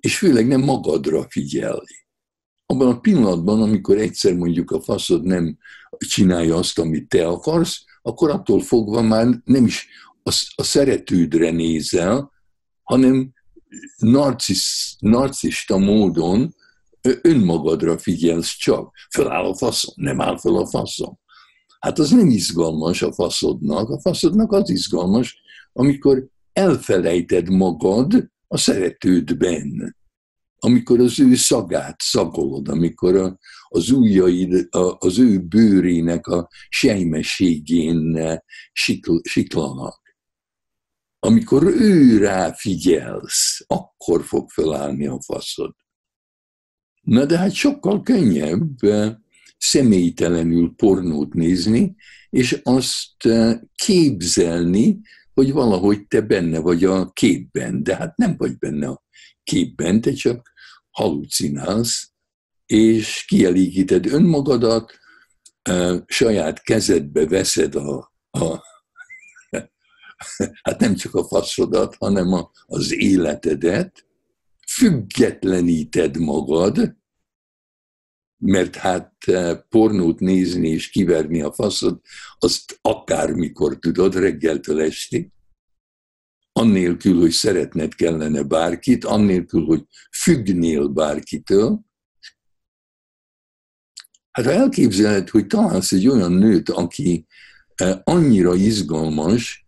És 0.00 0.18
főleg 0.18 0.46
nem 0.46 0.60
magadra 0.60 1.26
figyelj. 1.28 2.04
Abban 2.66 2.88
a 2.88 3.00
pillanatban, 3.00 3.62
amikor 3.62 3.96
egyszer 3.96 4.34
mondjuk 4.34 4.70
a 4.70 4.80
faszod 4.80 5.22
nem 5.24 5.58
csinálja 5.98 6.56
azt, 6.56 6.78
amit 6.78 7.08
te 7.08 7.26
akarsz, 7.26 7.84
akkor 8.02 8.30
attól 8.30 8.60
fogva 8.60 9.02
már 9.02 9.26
nem 9.44 9.64
is 9.64 9.88
a, 10.22 10.52
a 10.54 10.62
szeretődre 10.62 11.50
nézel, 11.50 12.32
hanem 12.82 13.32
narcisz, 13.96 14.96
narcista 14.98 15.78
módon 15.78 16.54
önmagadra 17.22 17.98
figyelsz 17.98 18.56
csak. 18.56 18.94
Föláll 19.10 19.44
a 19.44 19.54
faszom, 19.54 19.94
nem 19.96 20.20
áll 20.20 20.38
fel 20.38 20.54
a 20.54 20.66
faszom. 20.66 21.18
Hát 21.84 21.98
az 21.98 22.10
nem 22.10 22.28
izgalmas 22.28 23.02
a 23.02 23.12
faszodnak. 23.12 23.90
A 23.90 24.00
faszodnak 24.00 24.52
az 24.52 24.70
izgalmas, 24.70 25.40
amikor 25.72 26.26
elfelejted 26.52 27.50
magad 27.50 28.30
a 28.48 28.56
szeretődben. 28.56 29.96
Amikor 30.58 31.00
az 31.00 31.20
ő 31.20 31.34
szagát 31.34 32.00
szagolod, 32.00 32.68
amikor 32.68 33.16
a, 33.16 33.38
az 33.68 33.90
ujjaid, 33.90 34.68
az 34.98 35.18
ő 35.18 35.38
bőrének 35.38 36.26
a 36.26 36.48
sejmességén 36.68 38.18
sikl, 38.72 39.16
siklanak 39.22 40.02
amikor 41.18 41.62
ő 41.62 42.18
rá 42.18 42.52
figyelsz, 42.52 43.64
akkor 43.66 44.24
fog 44.24 44.50
felállni 44.50 45.06
a 45.06 45.20
faszod. 45.20 45.74
Na 47.00 47.24
de 47.24 47.38
hát 47.38 47.52
sokkal 47.52 48.02
könnyebb 48.02 48.82
eh, 48.82 49.14
személytelenül 49.58 50.72
pornót 50.76 51.34
nézni, 51.34 51.94
és 52.30 52.60
azt 52.62 53.26
eh, 53.26 53.58
képzelni, 53.74 55.00
hogy 55.34 55.52
valahogy 55.52 56.06
te 56.06 56.20
benne 56.20 56.58
vagy 56.58 56.84
a 56.84 57.10
képben, 57.10 57.82
de 57.82 57.96
hát 57.96 58.16
nem 58.16 58.36
vagy 58.36 58.58
benne 58.58 58.88
a 58.88 59.04
képben, 59.42 60.00
te 60.00 60.12
csak 60.12 60.52
halucinálsz, 60.90 62.12
és 62.66 63.24
kielégíted 63.28 64.06
önmagadat, 64.06 64.98
eh, 65.62 66.00
saját 66.06 66.62
kezedbe 66.62 67.26
veszed 67.26 67.74
a, 67.74 68.12
a 68.30 68.62
hát 70.62 70.80
nem 70.80 70.94
csak 70.94 71.14
a 71.14 71.24
faszodat, 71.24 71.94
hanem 71.94 72.48
az 72.66 72.92
életedet, 72.92 74.06
függetleníted 74.66 76.16
magad, 76.16 76.96
mert 78.38 78.76
hát 78.76 79.12
eh, 79.26 79.58
pornót 79.68 80.20
nézni 80.20 80.68
és 80.68 80.90
kiverni 80.90 81.42
a 81.42 81.52
faszod, 81.52 82.00
azt 82.38 82.78
akármikor 82.82 83.78
tudod, 83.78 84.14
reggeltől 84.14 84.80
estig. 84.80 85.32
annélkül, 86.56 87.20
hogy 87.20 87.30
szeretned 87.30 87.94
kellene 87.94 88.42
bárkit, 88.42 89.04
annélkül, 89.04 89.64
hogy 89.64 89.86
függnél 90.22 90.88
bárkitől. 90.88 91.80
Hát 94.30 94.44
ha 94.44 94.52
elképzeled, 94.52 95.28
hogy 95.28 95.46
találsz 95.46 95.92
egy 95.92 96.08
olyan 96.08 96.32
nőt, 96.32 96.68
aki 96.68 97.26
eh, 97.74 98.00
annyira 98.04 98.54
izgalmas, 98.54 99.66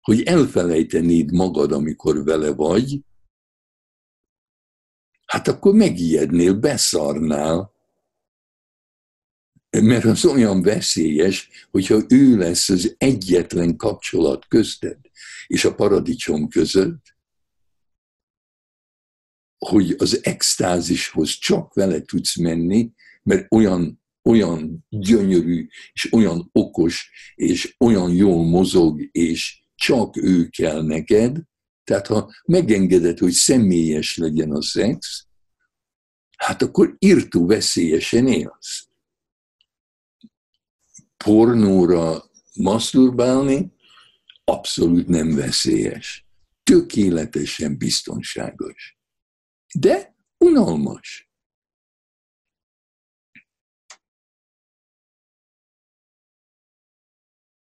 hogy 0.00 0.22
elfelejtenéd 0.22 1.32
magad, 1.32 1.72
amikor 1.72 2.24
vele 2.24 2.54
vagy, 2.54 3.00
hát 5.26 5.48
akkor 5.48 5.74
megijednél, 5.74 6.54
beszarnál, 6.54 7.73
mert 9.82 10.04
az 10.04 10.24
olyan 10.24 10.62
veszélyes, 10.62 11.48
hogyha 11.70 12.02
ő 12.08 12.36
lesz 12.36 12.68
az 12.68 12.94
egyetlen 12.98 13.76
kapcsolat 13.76 14.46
közted 14.48 14.98
és 15.46 15.64
a 15.64 15.74
paradicsom 15.74 16.48
között, 16.48 17.16
hogy 19.58 19.94
az 19.98 20.24
extázishoz 20.24 21.30
csak 21.30 21.74
vele 21.74 22.00
tudsz 22.02 22.36
menni, 22.36 22.90
mert 23.22 23.52
olyan, 23.52 24.02
olyan 24.22 24.86
gyönyörű, 24.88 25.66
és 25.92 26.12
olyan 26.12 26.48
okos, 26.52 27.10
és 27.34 27.74
olyan 27.78 28.12
jól 28.12 28.44
mozog, 28.44 29.08
és 29.12 29.62
csak 29.74 30.16
ő 30.16 30.48
kell 30.48 30.82
neked, 30.82 31.38
tehát 31.84 32.06
ha 32.06 32.32
megengeded, 32.44 33.18
hogy 33.18 33.32
személyes 33.32 34.16
legyen 34.16 34.50
a 34.50 34.62
szex, 34.62 35.26
hát 36.36 36.62
akkor 36.62 36.96
írtó 36.98 37.46
veszélyesen 37.46 38.26
élsz. 38.26 38.86
Pornóra 41.24 42.22
maszturbálni 42.54 43.72
abszolút 44.44 45.08
nem 45.08 45.34
veszélyes. 45.34 46.26
Tökéletesen 46.62 47.78
biztonságos. 47.78 48.98
De 49.78 50.16
unalmas. 50.38 51.30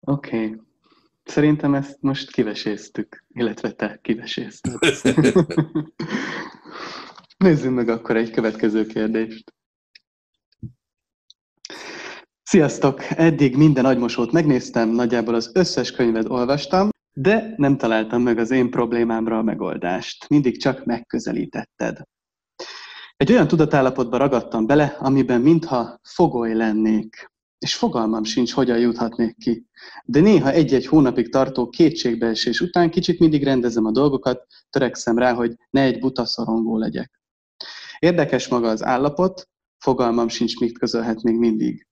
Oké. 0.00 0.44
Okay. 0.46 0.60
Szerintem 1.24 1.74
ezt 1.74 2.00
most 2.00 2.30
kiveséztük, 2.30 3.24
illetve 3.28 3.72
te 3.72 3.98
kivesézted. 4.02 4.78
Nézzünk 7.36 7.74
meg 7.74 7.88
akkor 7.88 8.16
egy 8.16 8.30
következő 8.30 8.86
kérdést. 8.86 9.57
Sziasztok! 12.50 13.02
Eddig 13.10 13.56
minden 13.56 13.84
agymosót 13.84 14.32
megnéztem, 14.32 14.88
nagyjából 14.88 15.34
az 15.34 15.50
összes 15.54 15.90
könyvet 15.90 16.28
olvastam, 16.28 16.88
de 17.12 17.54
nem 17.56 17.76
találtam 17.76 18.22
meg 18.22 18.38
az 18.38 18.50
én 18.50 18.70
problémámra 18.70 19.38
a 19.38 19.42
megoldást. 19.42 20.28
Mindig 20.28 20.60
csak 20.60 20.84
megközelítetted. 20.84 22.02
Egy 23.16 23.32
olyan 23.32 23.48
tudatállapotba 23.48 24.16
ragadtam 24.16 24.66
bele, 24.66 24.96
amiben 24.98 25.40
mintha 25.40 25.98
fogoly 26.02 26.54
lennék 26.54 27.30
és 27.58 27.74
fogalmam 27.74 28.24
sincs, 28.24 28.52
hogyan 28.52 28.78
juthatnék 28.78 29.36
ki. 29.36 29.66
De 30.04 30.20
néha 30.20 30.50
egy-egy 30.50 30.86
hónapig 30.86 31.30
tartó 31.30 31.68
kétségbeesés 31.68 32.60
után 32.60 32.90
kicsit 32.90 33.18
mindig 33.18 33.44
rendezem 33.44 33.84
a 33.84 33.90
dolgokat, 33.90 34.46
törekszem 34.70 35.18
rá, 35.18 35.32
hogy 35.32 35.54
ne 35.70 35.82
egy 35.82 35.98
buta 35.98 36.24
szorongó 36.24 36.76
legyek. 36.76 37.20
Érdekes 37.98 38.48
maga 38.48 38.68
az 38.68 38.84
állapot, 38.84 39.48
fogalmam 39.78 40.28
sincs, 40.28 40.58
mit 40.58 40.78
közölhet 40.78 41.22
még 41.22 41.38
mindig. 41.38 41.86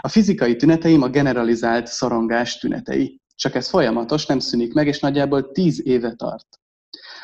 A 0.00 0.08
fizikai 0.08 0.56
tüneteim 0.56 1.02
a 1.02 1.08
generalizált 1.08 1.86
szorongás 1.86 2.58
tünetei. 2.58 3.20
Csak 3.34 3.54
ez 3.54 3.68
folyamatos, 3.68 4.26
nem 4.26 4.38
szűnik 4.38 4.72
meg, 4.72 4.86
és 4.86 5.00
nagyjából 5.00 5.50
tíz 5.50 5.86
éve 5.86 6.14
tart. 6.14 6.46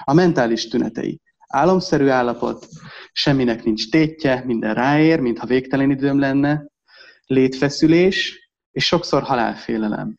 A 0.05 0.13
mentális 0.13 0.69
tünetei. 0.69 1.21
Álomszerű 1.47 2.09
állapot, 2.09 2.67
semminek 3.13 3.65
nincs 3.65 3.91
tétje, 3.91 4.43
minden 4.47 4.75
ráér, 4.75 5.21
mintha 5.21 5.47
végtelen 5.47 5.91
időm 5.91 6.19
lenne, 6.19 6.67
létfeszülés 7.27 8.51
és 8.71 8.87
sokszor 8.87 9.23
halálfélelem. 9.23 10.19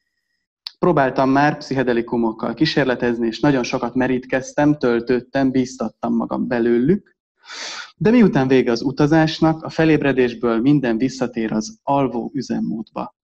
Próbáltam 0.79 1.29
már 1.29 1.57
pszichedelikumokkal 1.57 2.53
kísérletezni, 2.53 3.27
és 3.27 3.39
nagyon 3.39 3.63
sokat 3.63 3.95
merítkeztem, 3.95 4.77
töltöttem, 4.77 5.51
bíztattam 5.51 6.15
magam 6.15 6.47
belőlük, 6.47 7.14
de 7.97 8.09
miután 8.11 8.47
vége 8.47 8.71
az 8.71 8.81
utazásnak, 8.81 9.63
a 9.63 9.69
felébredésből 9.69 10.61
minden 10.61 10.97
visszatér 10.97 11.51
az 11.51 11.79
alvó 11.83 12.31
üzemmódba. 12.33 13.15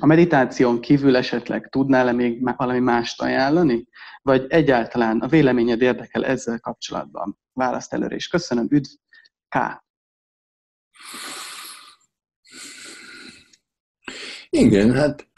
A 0.00 0.06
meditáción 0.06 0.80
kívül 0.80 1.16
esetleg 1.16 1.68
tudnál-e 1.68 2.12
még 2.12 2.54
valami 2.56 2.78
mást 2.78 3.22
ajánlani? 3.22 3.88
Vagy 4.22 4.46
egyáltalán 4.48 5.18
a 5.18 5.28
véleményed 5.28 5.80
érdekel 5.80 6.24
ezzel 6.24 6.60
kapcsolatban? 6.60 7.38
Választ 7.52 7.92
előre 7.92 8.14
is. 8.14 8.28
Köszönöm, 8.28 8.66
üdv, 8.70 8.88
K. 9.48 9.56
Igen, 14.50 14.92
hát 14.92 15.28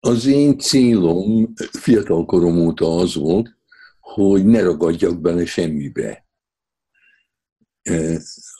az 0.00 0.26
én 0.26 0.58
célom 0.58 1.52
fiatalkorom 1.72 2.58
óta 2.58 2.96
az 2.96 3.14
volt, 3.14 3.55
hogy 4.14 4.44
ne 4.44 4.62
ragadjak 4.62 5.20
bele 5.20 5.46
semmibe. 5.46 6.26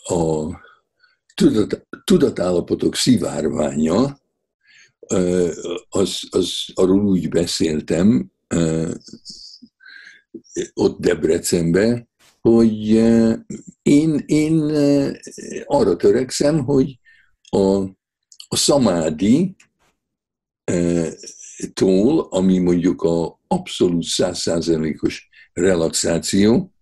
A 0.04 0.46
tudat, 1.34 1.86
tudatállapotok 2.04 2.94
szivárványa, 2.94 4.18
az, 5.88 6.20
az, 6.30 6.64
arról 6.74 7.06
úgy 7.06 7.28
beszéltem 7.28 8.30
ott 10.74 10.98
Debrecenben, 11.00 12.08
hogy 12.40 12.88
én, 13.82 14.22
én 14.26 14.60
arra 15.64 15.96
törekszem, 15.96 16.64
hogy 16.64 16.98
a, 17.42 17.82
a 18.48 18.56
szamádi 18.56 19.56
e, 20.64 21.08
tól, 21.72 22.20
ami 22.20 22.58
mondjuk 22.58 23.02
a 23.02 23.40
abszolút 23.46 24.04
százszázalékos 24.04 25.25
relaxáció, 25.56 26.74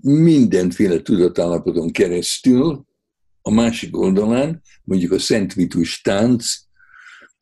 mindenféle 0.00 1.02
tudatállapoton 1.02 1.90
keresztül, 1.90 2.86
a 3.42 3.50
másik 3.50 3.96
oldalán, 3.96 4.62
mondjuk 4.84 5.12
a 5.12 5.18
Szent 5.18 5.54
Vitus 5.54 6.00
tánc, 6.00 6.44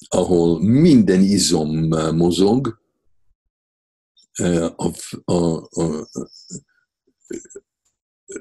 ahol 0.09 0.63
minden 0.63 1.21
izom 1.21 1.89
mozog, 2.17 2.81
a, 4.77 4.91
a, 5.25 5.33
a, 5.33 5.69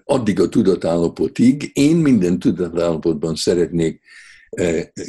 addig 0.04 0.40
a 0.40 0.50
tudatállapotig, 0.50 1.72
én 1.74 1.96
minden 1.96 2.40
tudatállapotban 2.40 3.36
szeretnék 3.36 4.02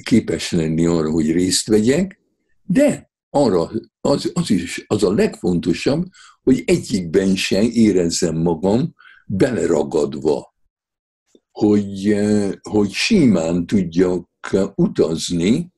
képes 0.02 0.50
lenni 0.50 0.86
arra, 0.86 1.10
hogy 1.10 1.32
részt 1.32 1.68
vegyek, 1.68 2.20
de 2.62 3.10
arra 3.36 3.70
az, 4.00 4.30
az 4.34 4.50
is 4.50 4.84
az 4.86 5.02
a 5.02 5.12
legfontosabb, 5.12 6.04
hogy 6.42 6.62
egyikben 6.66 7.36
sem 7.36 7.68
érezzem 7.72 8.36
magam 8.36 8.94
beleragadva, 9.26 10.54
hogy, 11.50 12.16
hogy 12.62 12.90
simán 12.90 13.66
tudjak 13.66 14.28
utazni 14.74 15.72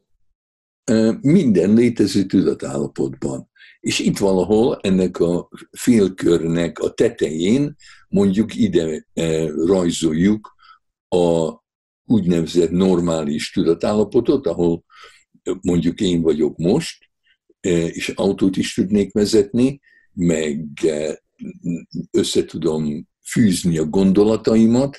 minden 1.21 1.75
létező 1.75 2.25
tudatállapotban. 2.25 3.51
És 3.81 3.99
itt 3.99 4.19
valahol 4.19 4.79
ennek 4.81 5.21
a 5.21 5.49
félkörnek 5.71 6.79
a 6.79 6.93
tetején 6.93 7.77
mondjuk 8.09 8.55
ide 8.55 9.07
rajzoljuk 9.67 10.55
a 11.09 11.53
úgynevezett 12.05 12.71
normális 12.71 13.51
tudatállapotot, 13.51 14.47
ahol 14.47 14.85
mondjuk 15.61 16.01
én 16.01 16.23
vagyok 16.23 16.57
most, 16.57 17.08
és 17.61 18.09
autót 18.09 18.57
is 18.57 18.75
tudnék 18.75 19.13
vezetni, 19.13 19.81
meg 20.13 20.67
összetudom 22.11 23.09
fűzni 23.31 23.79
a 23.79 23.85
gondolataimat, 23.85 24.97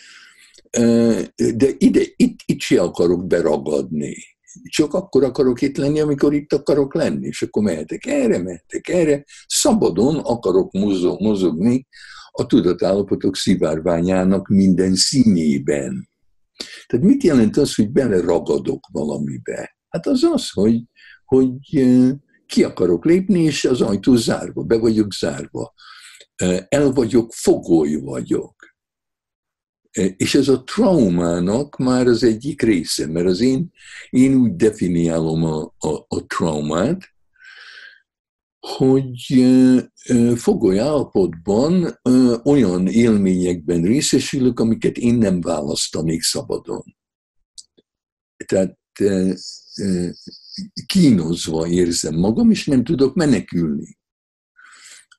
de 1.36 1.70
ide, 1.78 2.02
itt, 2.16 2.40
itt 2.46 2.60
se 2.60 2.82
akarok 2.82 3.28
beragadni 3.28 4.16
csak 4.64 4.94
akkor 4.94 5.24
akarok 5.24 5.62
itt 5.62 5.78
lenni, 5.78 6.00
amikor 6.00 6.34
itt 6.34 6.54
akarok 6.54 6.94
lenni, 6.94 7.28
és 7.28 7.42
akkor 7.42 7.64
mehetek 7.64 8.06
erre, 8.06 8.38
mehetek 8.38 8.88
erre, 8.88 9.26
szabadon 9.48 10.16
akarok 10.16 10.72
mozog, 10.72 11.22
mozogni 11.22 11.88
a 12.32 12.46
tudatállapotok 12.46 13.36
szivárványának 13.36 14.48
minden 14.48 14.96
színében. 14.96 16.10
Tehát 16.88 17.06
mit 17.06 17.24
jelent 17.24 17.58
az, 17.58 17.76
hogy 17.76 17.90
beleragadok 17.92 18.88
valamibe? 18.92 19.78
Hát 19.90 20.08
az 20.08 20.24
az, 20.24 20.50
hogy, 20.50 20.84
hogy 21.26 21.88
ki 22.50 22.64
akarok 22.64 23.06
lépni, 23.06 23.44
és 23.44 23.66
az 23.66 23.82
ajtó 23.82 24.16
zárva, 24.16 24.64
be 24.64 24.78
vagyok 24.78 25.14
zárva. 25.14 25.74
El 26.68 26.92
vagyok, 26.92 27.34
fogoly 27.34 27.96
vagyok. 27.96 28.56
És 30.18 30.36
ez 30.36 30.48
a 30.48 30.64
traumának 30.64 31.78
már 31.78 32.08
az 32.08 32.24
egyik 32.24 32.62
része, 32.62 33.08
mert 33.08 33.26
az 33.26 33.40
én, 33.40 33.72
én 34.10 34.36
úgy 34.36 34.56
definiálom 34.56 35.44
a, 35.44 35.74
a, 35.78 36.06
a 36.08 36.26
traumát, 36.28 37.00
hogy 38.60 39.46
fogoly 40.36 40.80
állapotban 40.80 42.00
olyan 42.44 42.88
élményekben 42.88 43.82
részesülök, 43.82 44.60
amiket 44.60 44.98
én 44.98 45.16
nem 45.16 45.42
választanék 45.42 46.22
szabadon. 46.22 46.84
Tehát 48.46 48.78
kínozva 50.86 51.68
érzem 51.68 52.16
magam, 52.16 52.52
és 52.52 52.66
nem 52.66 52.84
tudok 52.84 53.16
menekülni. 53.16 53.98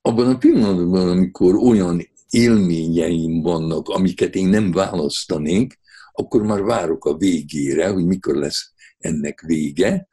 Abban 0.00 0.26
a 0.26 0.38
pillanatban, 0.38 1.08
amikor 1.08 1.54
olyan 1.54 2.08
élményeim 2.30 3.42
vannak, 3.42 3.88
amiket 3.88 4.34
én 4.34 4.48
nem 4.48 4.72
választanék, 4.72 5.78
akkor 6.12 6.42
már 6.42 6.62
várok 6.62 7.04
a 7.04 7.16
végére, 7.16 7.88
hogy 7.88 8.04
mikor 8.04 8.34
lesz 8.34 8.72
ennek 8.98 9.40
vége, 9.40 10.08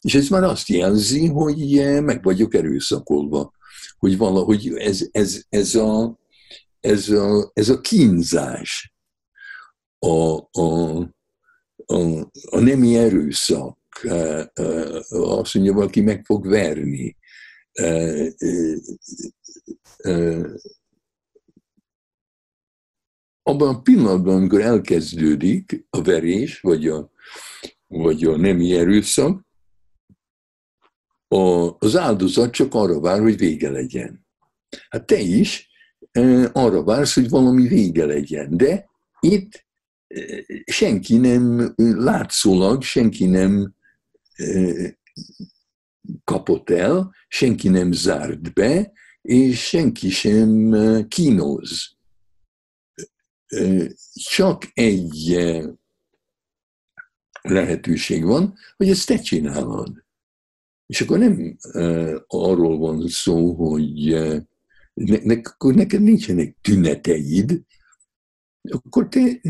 és 0.00 0.14
ez 0.14 0.28
már 0.28 0.42
azt 0.42 0.68
jelzi, 0.68 1.26
hogy 1.26 1.80
meg 2.02 2.22
vagyok 2.22 2.54
erőszakolva, 2.54 3.52
hogy 3.98 4.16
valahogy 4.16 4.72
ez, 4.76 5.08
ez, 5.10 5.42
ez, 5.48 5.74
a, 5.74 6.18
ez, 6.80 7.08
a, 7.08 7.50
ez 7.54 7.68
a 7.68 7.80
kínzás, 7.80 8.94
a, 9.98 10.36
a, 10.60 10.98
a, 11.86 12.30
a 12.50 12.58
nemi 12.60 12.96
erőszak, 12.96 13.77
azt 15.08 15.54
mondja, 15.54 15.72
valaki 15.72 16.00
meg 16.00 16.24
fog 16.24 16.46
verni, 16.46 17.16
abban 23.42 23.74
a 23.74 23.80
pillanatban, 23.82 24.36
amikor 24.36 24.60
elkezdődik 24.60 25.86
a 25.90 26.02
verés, 26.02 26.60
vagy 26.60 26.88
a, 26.88 27.10
vagy 27.86 28.24
a 28.24 28.36
nemi 28.36 28.74
erőszak, 28.74 29.46
az 31.78 31.96
áldozat 31.96 32.52
csak 32.52 32.74
arra 32.74 33.00
vár, 33.00 33.20
hogy 33.20 33.36
vége 33.36 33.70
legyen. 33.70 34.26
Hát 34.88 35.06
te 35.06 35.18
is 35.18 35.68
arra 36.52 36.84
vársz, 36.84 37.14
hogy 37.14 37.28
valami 37.28 37.68
vége 37.68 38.04
legyen, 38.04 38.56
de 38.56 38.88
itt 39.20 39.66
senki 40.64 41.16
nem, 41.16 41.74
látszólag 41.76 42.82
senki 42.82 43.26
nem 43.26 43.76
kapott 46.24 46.70
el, 46.70 47.14
senki 47.28 47.68
nem 47.68 47.92
zárt 47.92 48.52
be, 48.52 48.92
és 49.20 49.66
senki 49.66 50.10
sem 50.10 50.72
kínoz 51.08 51.96
csak 54.12 54.70
egy 54.74 55.38
lehetőség 57.42 58.24
van, 58.24 58.54
hogy 58.76 58.88
ezt 58.88 59.06
te 59.06 59.18
csinálod. 59.18 60.04
És 60.86 61.00
akkor 61.00 61.18
nem 61.18 61.58
arról 62.26 62.78
van 62.78 63.08
szó, 63.08 63.54
hogy 63.54 64.08
ne, 64.94 65.18
ne, 65.22 65.34
akkor 65.42 65.74
neked 65.74 66.02
nincsenek 66.02 66.56
tüneteid, 66.60 67.62
akkor 68.70 69.08
te 69.08 69.40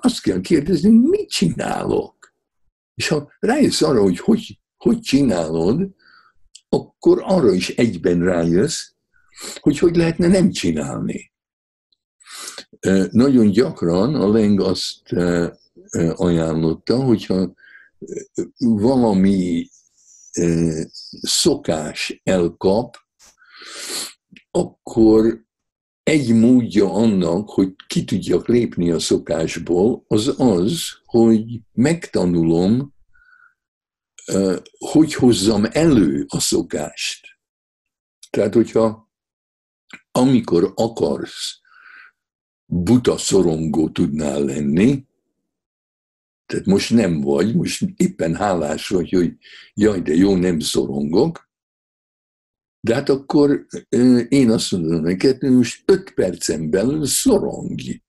azt 0.00 0.22
kell 0.22 0.40
kérdezni, 0.40 0.90
mit 0.90 1.28
csinálok? 1.28 2.13
És 2.94 3.08
ha 3.08 3.32
rájössz 3.38 3.82
arra, 3.82 4.02
hogy 4.02 4.18
hogy, 4.18 4.58
hogy 4.76 5.00
csinálod, 5.00 5.88
akkor 6.68 7.22
arra 7.24 7.52
is 7.52 7.68
egyben 7.68 8.18
rájössz, 8.18 8.90
hogy 9.60 9.78
hogy 9.78 9.96
lehetne 9.96 10.26
nem 10.26 10.50
csinálni. 10.50 11.32
Nagyon 13.10 13.50
gyakran 13.50 14.14
a 14.14 14.28
Leng 14.28 14.60
azt 14.60 15.12
ajánlotta, 16.14 17.02
hogyha 17.02 17.52
valami 18.58 19.68
szokás 21.20 22.20
elkap, 22.24 22.96
akkor 24.50 25.44
egy 26.04 26.34
módja 26.34 26.92
annak, 26.92 27.50
hogy 27.50 27.74
ki 27.86 28.04
tudjak 28.04 28.48
lépni 28.48 28.90
a 28.90 28.98
szokásból, 28.98 30.04
az 30.08 30.34
az, 30.40 30.82
hogy 31.04 31.60
megtanulom, 31.72 32.94
hogy 34.78 35.14
hozzam 35.14 35.64
elő 35.70 36.24
a 36.28 36.40
szokást. 36.40 37.26
Tehát, 38.30 38.54
hogyha 38.54 39.10
amikor 40.12 40.72
akarsz 40.74 41.60
buta 42.66 43.18
szorongó 43.18 43.88
tudnál 43.90 44.44
lenni, 44.44 45.06
tehát 46.46 46.66
most 46.66 46.90
nem 46.90 47.20
vagy, 47.20 47.54
most 47.54 47.84
éppen 47.96 48.34
hálás 48.34 48.88
vagy, 48.88 49.10
hogy 49.10 49.36
jaj, 49.74 50.00
de 50.00 50.14
jó, 50.14 50.36
nem 50.36 50.58
szorongok, 50.58 51.43
de 52.84 52.94
hát 52.94 53.08
akkor 53.08 53.66
én 54.28 54.50
azt 54.50 54.72
mondom 54.72 55.02
neked, 55.02 55.40
hogy 55.40 55.50
most 55.50 55.82
öt 55.84 56.10
percen 56.14 56.70
belül 56.70 57.06
szorongj. 57.06 58.00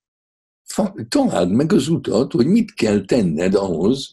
Találd 1.08 1.52
meg 1.52 1.74
az 1.74 1.88
utat, 1.88 2.32
hogy 2.32 2.48
mit 2.48 2.74
kell 2.74 3.06
tenned 3.06 3.54
ahhoz, 3.54 4.10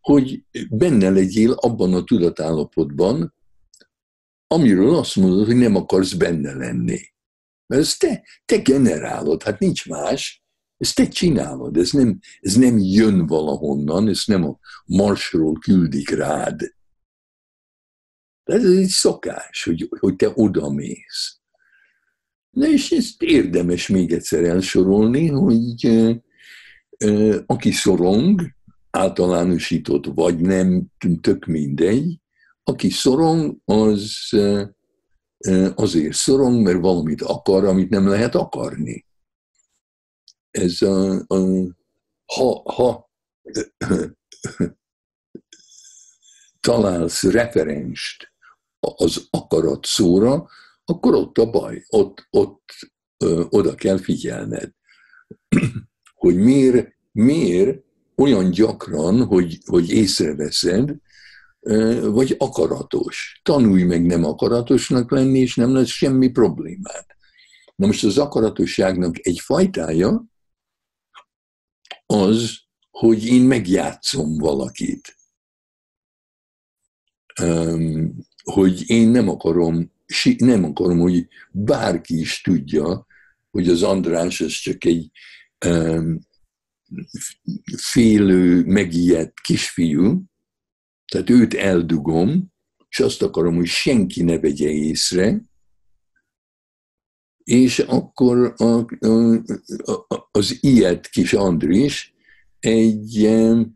hogy 0.00 0.44
benne 0.70 1.10
legyél 1.10 1.52
abban 1.52 1.94
a 1.94 2.04
tudatállapotban, 2.04 3.34
amiről 4.46 4.94
azt 4.94 5.16
mondod, 5.16 5.46
hogy 5.46 5.56
nem 5.56 5.76
akarsz 5.76 6.12
benne 6.12 6.54
lenni. 6.54 7.00
Mert 7.66 7.82
ezt 7.82 7.98
te, 7.98 8.24
te 8.44 8.56
generálod, 8.56 9.42
hát 9.42 9.58
nincs 9.58 9.88
más, 9.88 10.44
ezt 10.76 10.94
te 10.94 11.08
csinálod, 11.08 11.76
ez 11.76 11.90
nem, 11.90 12.18
ez 12.40 12.54
nem 12.54 12.78
jön 12.78 13.26
valahonnan, 13.26 14.08
ez 14.08 14.22
nem 14.26 14.44
a 14.44 14.58
marsról 14.86 15.58
küldik 15.58 16.10
rád. 16.10 16.76
Ez 18.48 18.64
egy 18.64 18.88
szokás, 18.88 19.64
hogy, 19.64 19.88
hogy 19.98 20.16
te 20.16 20.32
oda 20.34 20.70
mész. 20.70 21.40
Na 22.50 22.68
és 22.68 22.90
ezt 22.90 23.22
érdemes 23.22 23.88
még 23.88 24.12
egyszer 24.12 24.44
elsorolni, 24.44 25.26
hogy 25.26 25.88
aki 27.46 27.70
szorong, 27.70 28.42
általánosított 28.90 30.06
vagy 30.06 30.40
nem, 30.40 30.86
tök 31.20 31.44
mindegy, 31.44 32.20
aki 32.62 32.90
szorong, 32.90 33.56
az 33.64 34.28
azért 35.74 36.14
szorong, 36.14 36.62
mert 36.62 36.80
valamit 36.80 37.22
akar, 37.22 37.64
amit 37.64 37.90
nem 37.90 38.08
lehet 38.08 38.34
akarni. 38.34 39.06
Ez 40.50 40.82
a, 40.82 41.24
a 41.26 41.36
ha, 42.24 42.72
ha 42.72 43.10
találsz 46.60 47.22
referenst 47.22 48.32
az 48.80 49.26
akarat 49.30 49.86
szóra, 49.86 50.48
akkor 50.84 51.14
ott 51.14 51.38
a 51.38 51.50
baj, 51.50 51.84
ott, 51.88 52.26
ott 52.30 52.72
ö, 53.16 53.44
oda 53.48 53.74
kell 53.74 53.98
figyelned. 53.98 54.72
hogy 56.14 56.36
miért, 56.36 56.96
miért 57.12 57.84
olyan 58.16 58.50
gyakran, 58.50 59.24
hogy, 59.24 59.58
hogy 59.66 59.90
észreveszed, 59.90 60.96
vagy 62.02 62.34
akaratos. 62.38 63.40
Tanulj 63.42 63.82
meg 63.82 64.06
nem 64.06 64.24
akaratosnak 64.24 65.10
lenni, 65.10 65.38
és 65.38 65.54
nem 65.54 65.74
lesz 65.74 65.88
semmi 65.88 66.28
problémád. 66.28 67.06
Na 67.76 67.86
most 67.86 68.04
az 68.04 68.18
akaratosságnak 68.18 69.26
egy 69.26 69.40
fajtája 69.40 70.24
az, 72.06 72.58
hogy 72.90 73.26
én 73.26 73.42
megjátszom 73.42 74.36
valakit. 74.36 75.16
Hogy 78.52 78.90
én 78.90 79.08
nem 79.08 79.28
akarom, 79.28 79.92
nem 80.36 80.64
akarom, 80.64 80.98
hogy 80.98 81.28
bárki 81.52 82.18
is 82.20 82.40
tudja, 82.40 83.06
hogy 83.50 83.68
az 83.68 83.82
András 83.82 84.40
az 84.40 84.52
csak 84.52 84.84
egy 84.84 85.10
félő, 87.76 88.64
megijedt 88.64 89.40
kisfiú, 89.40 90.22
tehát 91.12 91.30
őt 91.30 91.54
eldugom, 91.54 92.52
és 92.88 93.00
azt 93.00 93.22
akarom, 93.22 93.54
hogy 93.54 93.66
senki 93.66 94.22
ne 94.22 94.38
vegye 94.38 94.68
észre, 94.68 95.42
és 97.44 97.78
akkor 97.78 98.54
a, 98.56 98.86
a, 99.06 99.34
a, 99.92 100.28
az 100.30 100.58
ilyet 100.60 101.08
kis 101.08 101.32
Andris 101.32 102.14
egy 102.60 103.24
e, 103.24 103.66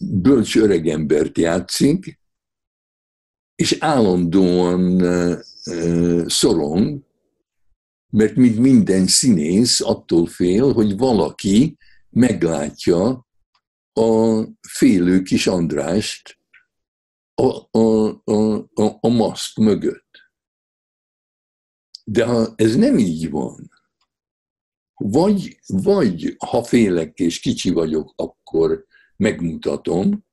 bölcs 0.00 0.56
öregembert 0.56 1.38
játszik, 1.38 2.20
és 3.56 3.76
állandóan 3.80 5.02
szorong, 6.28 7.04
mert 8.10 8.34
mint 8.36 8.58
minden 8.58 9.06
színész 9.06 9.80
attól 9.80 10.26
fél, 10.26 10.72
hogy 10.72 10.96
valaki 10.96 11.76
meglátja 12.10 13.26
a 13.92 14.42
félő 14.68 15.22
kis 15.22 15.46
Andrást 15.46 16.38
a, 17.34 17.78
a, 17.78 18.06
a, 18.24 18.56
a, 18.74 18.98
a 19.00 19.08
maszk 19.08 19.58
mögött. 19.58 20.04
De 22.04 22.24
ha 22.24 22.52
ez 22.56 22.76
nem 22.76 22.98
így 22.98 23.30
van, 23.30 23.70
Vagy, 24.94 25.58
vagy 25.66 26.36
ha 26.38 26.64
félek 26.64 27.18
és 27.18 27.40
kicsi 27.40 27.70
vagyok, 27.70 28.12
akkor 28.16 28.86
megmutatom, 29.16 30.24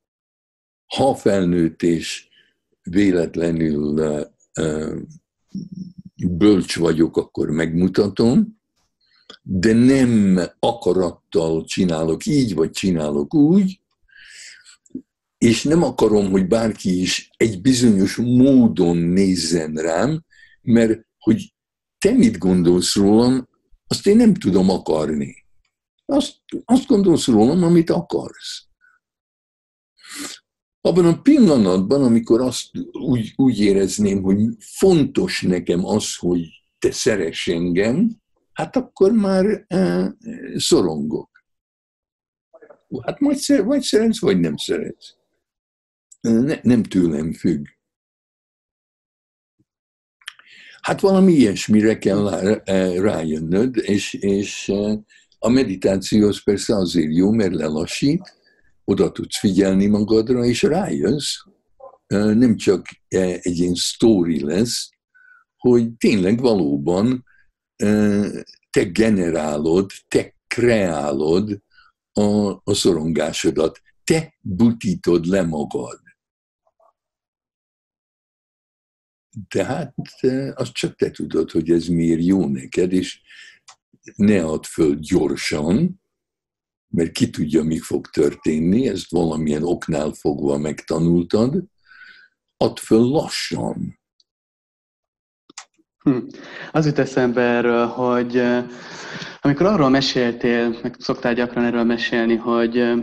ha 0.96 1.16
felnőtt 1.16 1.82
és 1.82 2.28
véletlenül 2.84 4.26
bölcs 6.28 6.78
vagyok, 6.78 7.18
akkor 7.18 7.50
megmutatom, 7.50 8.62
de 9.42 9.74
nem 9.74 10.40
akarattal 10.60 11.66
csinálok 11.66 12.26
így, 12.26 12.56
vagy 12.56 12.72
csinálok 12.72 13.34
úgy, 13.34 13.82
és 15.38 15.64
nem 15.64 15.84
akarom, 15.84 16.32
hogy 16.32 16.48
bárki 16.48 17.02
is 17.02 17.30
egy 17.38 17.62
bizonyos 17.62 18.16
módon 18.16 18.98
nézzen 18.98 19.74
rám, 19.74 20.24
mert 20.62 21.06
hogy 21.18 21.54
te 21.98 22.12
mit 22.12 22.38
gondolsz 22.38 22.96
rólam, 22.96 23.48
azt 23.88 24.08
én 24.08 24.16
nem 24.16 24.34
tudom 24.34 24.70
akarni. 24.70 25.46
Azt, 26.06 26.36
azt 26.66 26.86
gondolsz 26.86 27.28
rólam, 27.28 27.64
amit 27.64 27.90
akarsz. 27.90 28.68
Abban 30.86 31.06
a 31.06 31.22
pillanatban, 31.22 32.04
amikor 32.04 32.42
azt 32.42 32.70
úgy, 32.92 33.34
úgy 33.36 33.60
érezném, 33.60 34.22
hogy 34.22 34.38
fontos 34.60 35.42
nekem 35.42 35.86
az, 35.86 36.16
hogy 36.16 36.64
te 36.80 36.92
szeress 36.92 37.48
engem, 37.48 38.22
hát 38.54 38.76
akkor 38.76 39.12
már 39.12 39.66
e, 39.68 40.14
szorongok. 40.56 41.30
Hát 43.02 43.20
majd 43.20 43.38
szer, 43.38 43.64
vagy 43.64 43.82
szeretsz, 43.82 44.20
vagy 44.20 44.40
nem 44.40 44.58
szeretsz. 44.58 45.16
Ne, 46.22 46.60
nem 46.62 46.84
tőlem 46.84 47.34
függ. 47.34 47.66
Hát 50.82 51.00
valami 51.02 51.34
ilyesmire 51.34 51.98
kell 51.98 52.30
rájönnöd, 53.00 53.76
és, 53.76 54.14
és 54.14 54.72
a 55.40 55.50
meditáció 55.50 56.28
az 56.28 56.44
persze 56.44 56.76
azért 56.76 57.16
jó, 57.16 57.32
mert 57.32 57.54
lelassít, 57.54 58.42
oda 58.84 59.12
tudsz 59.12 59.40
figyelni 59.40 59.86
magadra, 59.86 60.46
és 60.46 60.62
rájössz, 60.62 61.36
nem 62.14 62.56
csak 62.56 62.86
egy 63.08 63.58
ilyen 63.58 63.76
sztori 63.76 64.44
lesz, 64.44 64.90
hogy 65.58 65.94
tényleg 65.94 66.40
valóban 66.40 67.26
te 68.70 68.84
generálod, 68.92 69.92
te 70.08 70.36
kreálod 70.48 71.62
a, 72.12 72.50
a 72.50 72.74
szorongásodat, 72.74 73.82
te 74.04 74.34
butítod 74.40 75.26
le 75.26 75.42
magad. 75.42 76.02
De 79.50 79.66
hát 79.66 79.96
azt 80.54 80.74
csak 80.74 80.96
te 80.96 81.12
tudod, 81.12 81.52
hogy 81.52 81.70
ez 81.70 81.88
miért 81.88 82.24
jó 82.24 82.48
neked, 82.48 82.94
és 82.94 83.22
ne 84.16 84.46
add 84.46 84.64
föl 84.64 84.96
gyorsan, 84.96 86.02
mert 86.94 87.12
ki 87.12 87.30
tudja, 87.30 87.64
mi 87.64 87.80
fog 87.80 88.08
történni, 88.08 88.88
ezt 88.88 89.12
valamilyen 89.12 89.64
oknál 89.64 90.12
fogva 90.12 90.58
megtanultad, 90.58 91.64
add 92.58 92.78
föl 92.78 93.02
lassan. 93.02 94.00
Hm. 96.04 96.18
Az 96.72 96.86
jut 96.86 97.00
eszembe 97.00 97.42
erről, 97.42 97.86
hogy 97.86 98.44
amikor 99.42 99.66
arról 99.66 99.90
meséltél, 99.90 100.80
meg 100.82 100.96
szoktál 101.00 101.34
gyakran 101.34 101.64
erről 101.64 101.84
mesélni, 101.84 102.36
hogy 102.36 102.94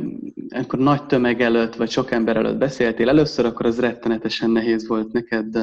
amikor 0.49 0.79
nagy 0.79 1.07
tömeg 1.07 1.41
előtt, 1.41 1.75
vagy 1.75 1.91
sok 1.91 2.11
ember 2.11 2.37
előtt 2.37 2.57
beszéltél 2.59 3.09
először, 3.09 3.45
akkor 3.45 3.67
az 3.67 3.81
rettenetesen 3.81 4.51
nehéz 4.51 4.87
volt 4.89 5.13
neked, 5.13 5.59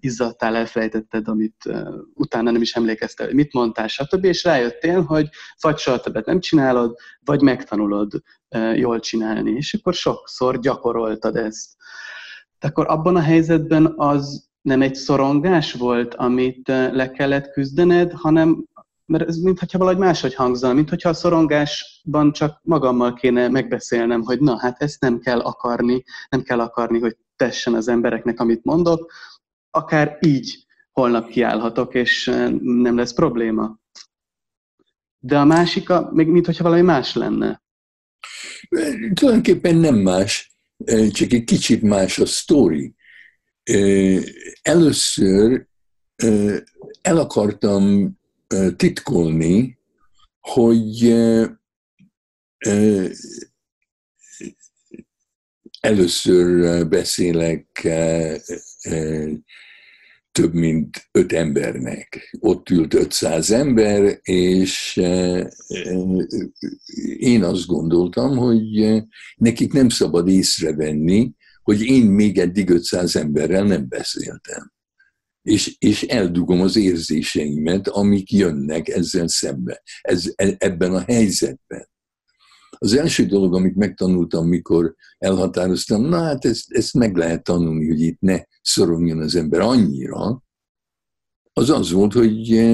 izzadtál, 0.00 0.56
elfelejtetted, 0.56 1.28
amit 1.28 1.68
utána 2.14 2.50
nem 2.50 2.62
is 2.62 2.74
emlékeztél, 2.74 3.26
hogy 3.26 3.34
mit 3.34 3.52
mondtál, 3.52 3.86
stb. 3.88 4.24
És 4.24 4.44
rájöttél, 4.44 5.02
hogy 5.02 5.28
vagy 5.60 5.78
soha 5.78 6.00
többet 6.00 6.26
nem 6.26 6.40
csinálod, 6.40 6.94
vagy 7.24 7.42
megtanulod 7.42 8.12
jól 8.74 9.00
csinálni. 9.00 9.50
És 9.50 9.74
akkor 9.74 9.94
sokszor 9.94 10.58
gyakoroltad 10.58 11.36
ezt. 11.36 11.70
De 12.58 12.68
akkor 12.68 12.86
abban 12.88 13.16
a 13.16 13.20
helyzetben 13.20 13.92
az 13.96 14.50
nem 14.62 14.82
egy 14.82 14.94
szorongás 14.94 15.72
volt, 15.72 16.14
amit 16.14 16.68
le 16.68 17.10
kellett 17.10 17.50
küzdened, 17.50 18.12
hanem 18.12 18.64
mert 19.06 19.28
ez 19.28 19.36
mintha 19.36 19.78
valahogy 19.78 20.00
máshogy 20.00 20.34
hangzana, 20.34 20.74
mintha 20.74 21.08
a 21.08 21.14
szorongásban 21.14 22.32
csak 22.32 22.60
magammal 22.62 23.14
kéne 23.14 23.48
megbeszélnem, 23.48 24.22
hogy 24.22 24.40
na, 24.40 24.58
hát 24.58 24.82
ezt 24.82 25.00
nem 25.00 25.18
kell 25.18 25.40
akarni, 25.40 26.04
nem 26.28 26.42
kell 26.42 26.60
akarni, 26.60 26.98
hogy 26.98 27.16
tessen 27.36 27.74
az 27.74 27.88
embereknek, 27.88 28.40
amit 28.40 28.64
mondok, 28.64 29.12
akár 29.70 30.18
így 30.20 30.66
holnap 30.92 31.28
kiállhatok, 31.28 31.94
és 31.94 32.24
nem 32.60 32.96
lesz 32.96 33.12
probléma. 33.12 33.78
De 35.18 35.38
a 35.38 35.44
másik, 35.44 35.88
még 36.10 36.26
mintha 36.26 36.62
valami 36.62 36.82
más 36.82 37.14
lenne. 37.14 37.62
Tulajdonképpen 39.14 39.76
nem 39.76 39.94
más, 39.94 40.52
csak 41.12 41.32
egy 41.32 41.44
kicsit 41.44 41.82
más 41.82 42.18
a 42.18 42.26
sztori. 42.26 42.94
Először 44.62 45.66
el 47.02 47.18
akartam 47.18 48.10
titkolni, 48.76 49.78
hogy 50.40 51.14
először 55.80 56.88
beszélek 56.88 57.88
több 60.32 60.54
mint 60.54 61.08
öt 61.12 61.32
embernek. 61.32 62.36
Ott 62.40 62.70
ült 62.70 62.94
500 62.94 63.50
ember, 63.50 64.18
és 64.22 64.96
én 67.18 67.42
azt 67.42 67.66
gondoltam, 67.66 68.36
hogy 68.36 69.02
nekik 69.36 69.72
nem 69.72 69.88
szabad 69.88 70.28
észrevenni, 70.28 71.32
hogy 71.62 71.82
én 71.82 72.06
még 72.06 72.38
eddig 72.38 72.70
500 72.70 73.16
emberrel 73.16 73.64
nem 73.64 73.88
beszéltem 73.88 74.72
és, 75.42 75.76
és 75.78 76.02
eldugom 76.02 76.60
az 76.60 76.76
érzéseimet, 76.76 77.88
amik 77.88 78.32
jönnek 78.32 78.88
ezzel 78.88 79.28
szembe, 79.28 79.82
ez, 80.00 80.32
e, 80.34 80.54
ebben 80.58 80.94
a 80.94 81.00
helyzetben. 81.00 81.90
Az 82.78 82.94
első 82.94 83.26
dolog, 83.26 83.54
amit 83.54 83.74
megtanultam, 83.74 84.48
mikor 84.48 84.94
elhatároztam, 85.18 86.02
na 86.02 86.22
hát 86.22 86.44
ezt, 86.44 86.72
ezt 86.72 86.94
meg 86.94 87.16
lehet 87.16 87.42
tanulni, 87.42 87.88
hogy 87.88 88.00
itt 88.00 88.20
ne 88.20 88.40
szorongjon 88.62 89.18
az 89.18 89.34
ember 89.34 89.60
annyira, 89.60 90.42
az 91.52 91.70
az 91.70 91.90
volt, 91.90 92.12
hogy 92.12 92.72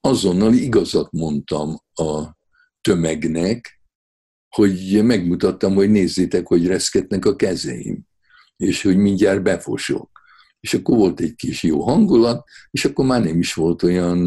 azonnal 0.00 0.52
igazat 0.52 1.12
mondtam 1.12 1.76
a 1.94 2.36
tömegnek, 2.80 3.82
hogy 4.48 5.00
megmutattam, 5.04 5.74
hogy 5.74 5.90
nézzétek, 5.90 6.46
hogy 6.46 6.66
reszketnek 6.66 7.24
a 7.24 7.36
kezeim, 7.36 8.07
és 8.58 8.82
hogy 8.82 8.96
mindjárt 8.96 9.42
befosok 9.42 10.18
és 10.60 10.74
akkor 10.74 10.96
volt 10.96 11.20
egy 11.20 11.34
kis 11.34 11.62
jó 11.62 11.82
hangulat, 11.82 12.44
és 12.70 12.84
akkor 12.84 13.06
már 13.06 13.22
nem 13.24 13.38
is 13.38 13.54
volt 13.54 13.82
olyan, 13.82 14.18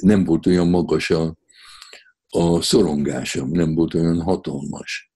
nem 0.00 0.24
volt 0.24 0.46
olyan 0.46 0.68
magas 0.68 1.10
a, 1.10 1.36
a 2.28 2.62
szorongásom, 2.62 3.50
nem 3.50 3.74
volt 3.74 3.94
olyan 3.94 4.22
hatalmas. 4.22 5.12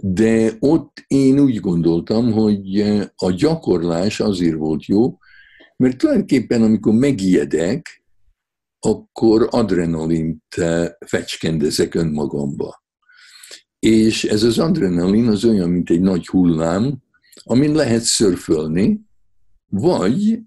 De 0.00 0.56
ott 0.58 1.04
én 1.06 1.38
úgy 1.38 1.60
gondoltam, 1.60 2.32
hogy 2.32 2.80
a 3.16 3.30
gyakorlás 3.30 4.20
azért 4.20 4.56
volt 4.56 4.84
jó, 4.84 5.18
mert 5.76 5.98
tulajdonképpen 5.98 6.62
amikor 6.62 6.94
megijedek, 6.94 8.02
akkor 8.78 9.48
adrenalint 9.50 10.42
fecskendezek 11.06 11.94
önmagamba. 11.94 12.82
És 13.78 14.24
ez 14.24 14.42
az 14.42 14.58
adrenalin 14.58 15.28
az 15.28 15.44
olyan, 15.44 15.70
mint 15.70 15.90
egy 15.90 16.00
nagy 16.00 16.26
hullám, 16.26 17.02
amin 17.44 17.74
lehet 17.74 18.02
szörfölni, 18.02 19.00
vagy 19.66 20.38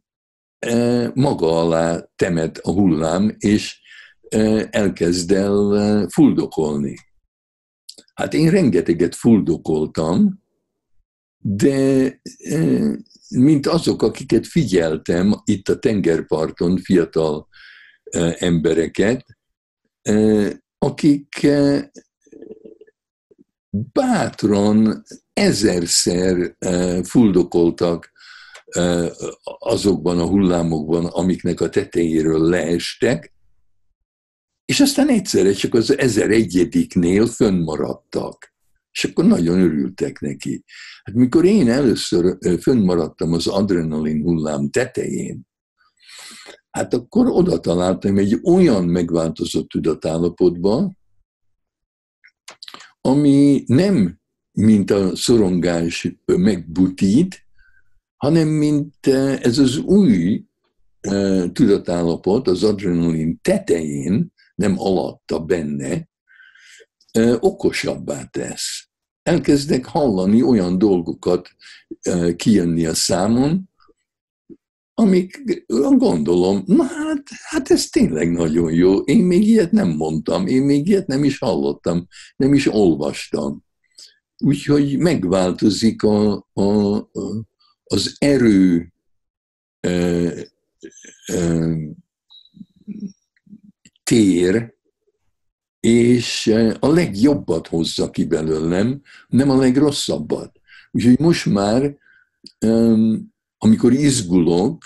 e, 0.60 1.12
maga 1.16 1.60
alá 1.60 2.10
temet 2.16 2.58
a 2.58 2.72
hullám, 2.72 3.36
és 3.38 3.80
e, 4.30 4.68
elkezd 4.72 5.32
el 5.32 5.78
e, 5.78 6.08
fuldokolni. 6.10 6.96
Hát 8.14 8.34
én 8.34 8.50
rengeteget 8.50 9.16
fuldokoltam, 9.16 10.42
de 11.38 12.22
mint 13.30 13.68
azok, 13.68 14.02
akiket 14.02 14.48
figyeltem 14.48 15.42
itt 15.44 15.70
a 15.70 15.80
tengerparton, 15.80 16.78
fiatal 16.78 17.48
embereket, 18.38 19.26
akik 20.78 21.48
bátran 23.72 25.04
ezerszer 25.34 26.56
eh, 26.60 27.04
fuldokoltak 27.04 28.12
eh, 28.66 29.10
azokban 29.44 30.20
a 30.20 30.26
hullámokban, 30.26 31.06
amiknek 31.06 31.62
a 31.62 31.70
tetejéről 31.70 32.40
leestek, 32.40 33.34
és 34.66 34.80
aztán 34.80 35.10
egyszerre 35.10 35.52
csak 35.52 35.74
az 35.74 35.98
ezer 35.98 36.30
egyediknél 36.30 37.26
fönnmaradtak. 37.26 38.50
És 38.92 39.04
akkor 39.04 39.26
nagyon 39.26 39.60
örültek 39.60 40.20
neki. 40.20 40.64
Hát 41.04 41.16
mikor 41.16 41.46
én 41.46 41.70
először 41.70 42.38
eh, 42.40 42.58
fönnmaradtam 42.58 43.34
az 43.34 43.48
adrenalin 43.48 44.22
hullám 44.22 44.70
tetején, 44.70 45.50
hát 46.70 46.94
akkor 46.94 47.28
oda 47.28 47.60
találtam 47.60 48.18
egy 48.18 48.40
olyan 48.44 48.86
megváltozott 48.86 49.68
tudatállapotba, 49.68 50.92
ami 53.02 53.64
nem 53.68 54.20
mint 54.52 54.92
a 54.92 55.16
szorongás 55.16 56.08
megbutít, 56.26 57.46
hanem 58.18 58.48
mint 58.48 59.08
ez 59.42 59.58
az 59.58 59.78
új 59.78 60.44
tudatállapot 61.54 62.48
az 62.48 62.64
adrenalin 62.64 63.40
tetején, 63.42 64.34
nem 64.56 64.80
alatta 64.80 65.40
benne, 65.40 66.10
okosabbá 67.40 68.24
tesz. 68.26 68.90
Elkezdek 69.24 69.86
hallani 69.86 70.42
olyan 70.42 70.78
dolgokat 70.78 71.50
kijönni 72.36 72.86
a 72.86 72.94
számon, 72.94 73.70
amik 74.94 75.44
gondolom, 75.98 76.64
na 76.66 76.84
hát, 76.84 77.24
hát 77.50 77.72
ez 77.72 77.90
tényleg 77.90 78.32
nagyon 78.32 78.74
jó, 78.74 79.00
én 79.00 79.24
még 79.24 79.48
ilyet 79.48 79.72
nem 79.72 79.90
mondtam, 79.90 80.48
én 80.48 80.62
még 80.62 80.88
ilyet 80.88 81.08
nem 81.08 81.24
is 81.24 81.38
hallottam, 81.38 82.08
nem 82.36 82.54
is 82.54 82.68
olvastam. 82.68 83.64
Úgyhogy 84.38 84.98
megváltozik 84.98 86.04
a, 86.04 86.48
a, 86.54 86.98
az 87.84 88.16
erő 88.18 88.94
e, 89.80 89.90
e, 91.26 91.68
tér, 94.04 94.74
és 95.80 96.48
a 96.80 96.88
legjobbat 96.88 97.68
hozza 97.68 98.10
ki 98.10 98.26
belőlem, 98.26 99.02
nem 99.28 99.50
a 99.50 99.58
legrosszabbat. 99.58 100.60
Úgyhogy 100.92 101.20
most 101.20 101.46
már, 101.46 101.98
amikor 103.64 103.94
izgulok, 103.94 104.78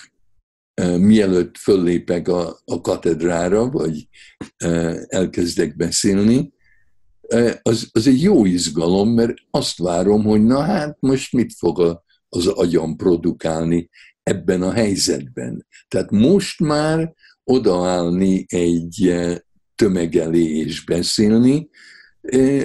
mielőtt 0.97 1.57
föllépek 1.57 2.27
a, 2.27 2.59
a 2.65 2.81
katedrára, 2.81 3.69
vagy 3.69 4.07
elkezdek 5.07 5.75
beszélni, 5.75 6.53
az, 7.61 7.89
az 7.91 8.07
egy 8.07 8.21
jó 8.21 8.45
izgalom, 8.45 9.09
mert 9.09 9.33
azt 9.51 9.77
várom, 9.77 10.23
hogy 10.23 10.43
na 10.43 10.59
hát 10.59 10.97
most 10.99 11.33
mit 11.33 11.53
fog 11.57 11.79
a, 11.79 12.03
az 12.29 12.47
agyam 12.47 12.95
produkálni 12.95 13.89
ebben 14.23 14.61
a 14.61 14.71
helyzetben. 14.71 15.65
Tehát 15.87 16.11
most 16.11 16.59
már 16.59 17.13
odaállni 17.43 18.45
egy 18.47 19.15
tömeg 19.75 20.15
elé 20.15 20.43
és 20.43 20.83
beszélni, 20.83 21.69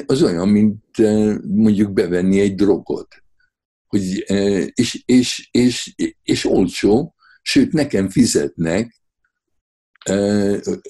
az 0.07 0.23
olyan, 0.23 0.49
mint 0.49 0.85
mondjuk 1.47 1.93
bevenni 1.93 2.41
egy 2.41 2.55
drogot. 2.55 3.23
Hogy, 3.91 4.25
és, 4.75 5.03
és, 5.05 5.49
és, 5.51 5.95
és 6.23 6.45
olcsó, 6.45 7.15
sőt 7.43 7.73
nekem 7.73 8.09
fizetnek, 8.09 9.03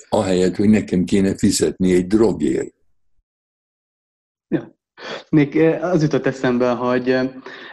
ahelyett, 0.08 0.56
hogy 0.56 0.68
nekem 0.68 1.04
kéne 1.04 1.36
fizetni 1.36 1.92
egy 1.92 2.06
drogért. 2.06 2.74
Ja. 4.48 4.78
Még 5.30 5.56
az 5.80 6.02
jutott 6.02 6.26
eszembe, 6.26 6.70
hogy 6.70 7.18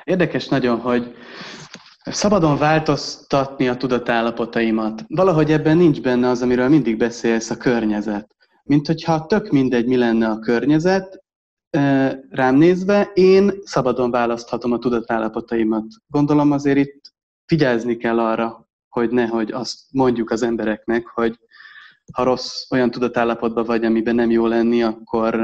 érdekes 0.04 0.48
nagyon, 0.48 0.80
hogy 0.80 1.16
szabadon 2.04 2.58
változtatni 2.58 3.68
a 3.68 3.78
tudatállapotaimat. 3.78 5.04
Valahogy 5.08 5.52
ebben 5.52 5.78
nincs 5.78 6.02
benne 6.02 6.30
az, 6.30 6.42
amiről 6.42 6.70
mindig 6.70 6.98
beszélsz, 6.98 7.50
a 7.50 7.58
környezet 7.58 8.38
mint 8.68 8.88
hogyha 8.88 9.26
tök 9.26 9.50
mindegy, 9.50 9.86
mi 9.86 9.98
lenne 9.98 10.28
a 10.28 10.40
környezet, 10.40 11.24
rám 12.30 12.56
nézve, 12.56 13.12
én 13.14 13.52
szabadon 13.64 14.12
választhatom 14.12 14.72
a 14.72 14.80
tudatállapotaimat. 14.80 15.86
Gondolom 16.08 16.52
azért 16.52 16.78
itt 16.78 17.14
figyelzni 17.46 17.98
kell 17.98 18.20
arra, 18.20 18.70
hogy 18.90 19.10
nehogy 19.10 19.52
azt 19.52 19.80
mondjuk 19.92 20.30
az 20.30 20.42
embereknek, 20.42 21.08
hogy 21.08 21.40
ha 22.14 22.24
rossz 22.24 22.72
olyan 22.72 22.92
tudatállapotban 22.92 23.66
vagy, 23.66 23.86
amiben 23.86 24.16
nem 24.16 24.30
jó 24.30 24.48
lenni, 24.48 24.84
akkor 24.84 25.36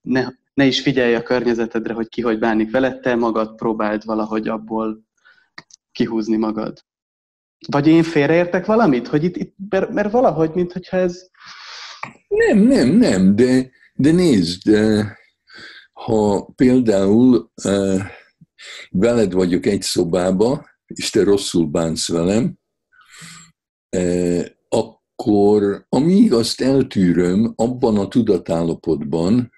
ne, 0.00 0.26
ne 0.54 0.64
is 0.64 0.80
figyelj 0.80 1.14
a 1.14 1.22
környezetedre, 1.22 1.94
hogy 1.94 2.08
ki 2.08 2.20
hogy 2.20 2.38
bánik 2.38 2.70
veled, 2.70 3.00
te 3.00 3.14
magad 3.14 3.54
próbáld 3.54 4.04
valahogy 4.04 4.48
abból 4.48 5.04
kihúzni 5.92 6.36
magad. 6.36 6.84
Vagy 7.68 7.86
én 7.86 8.02
félreértek 8.02 8.66
valamit? 8.66 9.08
Hogy 9.08 9.24
itt, 9.24 9.36
itt 9.36 9.54
mert, 9.68 9.90
mert 9.90 10.10
valahogy, 10.10 10.50
mintha 10.54 10.96
ez 10.96 11.30
nem, 12.28 12.58
nem, 12.58 12.88
nem, 12.88 13.36
de, 13.36 13.70
de 13.94 14.12
nézd, 14.12 14.70
ha 16.04 16.44
például 16.54 17.52
veled 18.90 19.32
vagyok 19.32 19.66
egy 19.66 19.82
szobába, 19.82 20.70
és 20.86 21.10
te 21.10 21.22
rosszul 21.22 21.66
bánsz 21.66 22.08
velem, 22.08 22.58
akkor 24.68 25.86
amíg 25.88 26.32
azt 26.32 26.60
eltűröm 26.60 27.52
abban 27.56 27.98
a 27.98 28.08
tudatállapotban, 28.08 29.50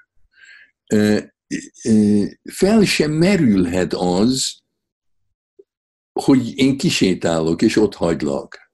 fel 2.52 2.85
sem 2.85 3.11
merülhet 3.11 3.92
az, 3.92 4.62
hogy 6.20 6.59
én 6.59 6.76
kisétálok, 6.76 7.62
és 7.62 7.76
ott 7.76 7.94
hagylak. 7.94 8.72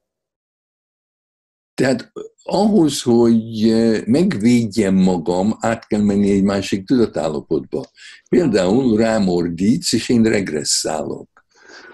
Tehát 1.75 2.13
ahhoz, 2.43 3.03
hogy 3.03 3.69
eh, 3.69 4.03
megvédjem 4.07 4.95
magam, 4.95 5.57
át 5.59 5.87
kell 5.87 6.03
menni 6.03 6.31
egy 6.31 6.43
másik 6.43 6.87
tudatállapotba. 6.87 7.91
Például 8.29 8.97
rámordítsz, 8.97 9.93
és 9.93 10.09
én 10.09 10.23
regresszálok. 10.23 11.29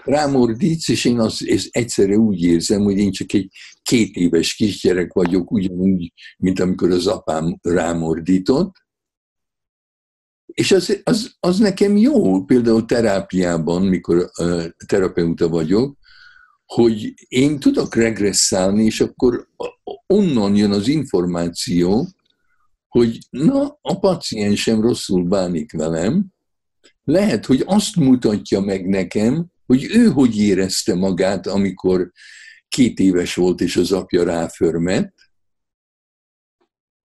Rámordítsz, 0.03 0.89
és 0.89 1.05
én 1.05 1.19
az, 1.19 1.45
és 1.45 1.69
egyszerre 1.71 2.15
úgy 2.15 2.43
érzem, 2.43 2.83
hogy 2.83 2.97
én 2.97 3.11
csak 3.11 3.33
egy 3.33 3.49
két 3.81 4.15
éves 4.15 4.53
kisgyerek 4.53 5.13
vagyok, 5.13 5.51
ugyanúgy, 5.51 6.13
mint 6.37 6.59
amikor 6.59 6.91
az 6.91 7.07
apám 7.07 7.59
rámordított. 7.61 8.75
És 10.45 10.71
az, 10.71 11.01
az, 11.03 11.35
az 11.39 11.57
nekem 11.57 11.97
jó, 11.97 12.43
például 12.43 12.85
terápiában, 12.85 13.81
mikor 13.81 14.29
uh, 14.39 14.65
terapeuta 14.85 15.49
vagyok, 15.49 15.97
hogy 16.67 17.13
én 17.27 17.59
tudok 17.59 17.95
regresszálni, 17.95 18.83
és 18.83 19.01
akkor 19.01 19.47
onnan 20.07 20.55
jön 20.55 20.71
az 20.71 20.87
információ, 20.87 22.07
hogy 22.87 23.17
na, 23.29 23.77
a 23.81 23.99
paciensem 23.99 24.81
rosszul 24.81 25.23
bánik 25.23 25.71
velem, 25.71 26.25
lehet, 27.03 27.45
hogy 27.45 27.63
azt 27.65 27.95
mutatja 27.95 28.59
meg 28.59 28.87
nekem, 28.87 29.45
hogy 29.65 29.87
ő 29.91 30.07
hogy 30.07 30.37
érezte 30.37 30.95
magát, 30.95 31.47
amikor 31.47 32.11
két 32.67 32.99
éves 32.99 33.35
volt, 33.35 33.61
és 33.61 33.75
az 33.75 33.91
apja 33.91 34.23
ráförmet, 34.23 35.13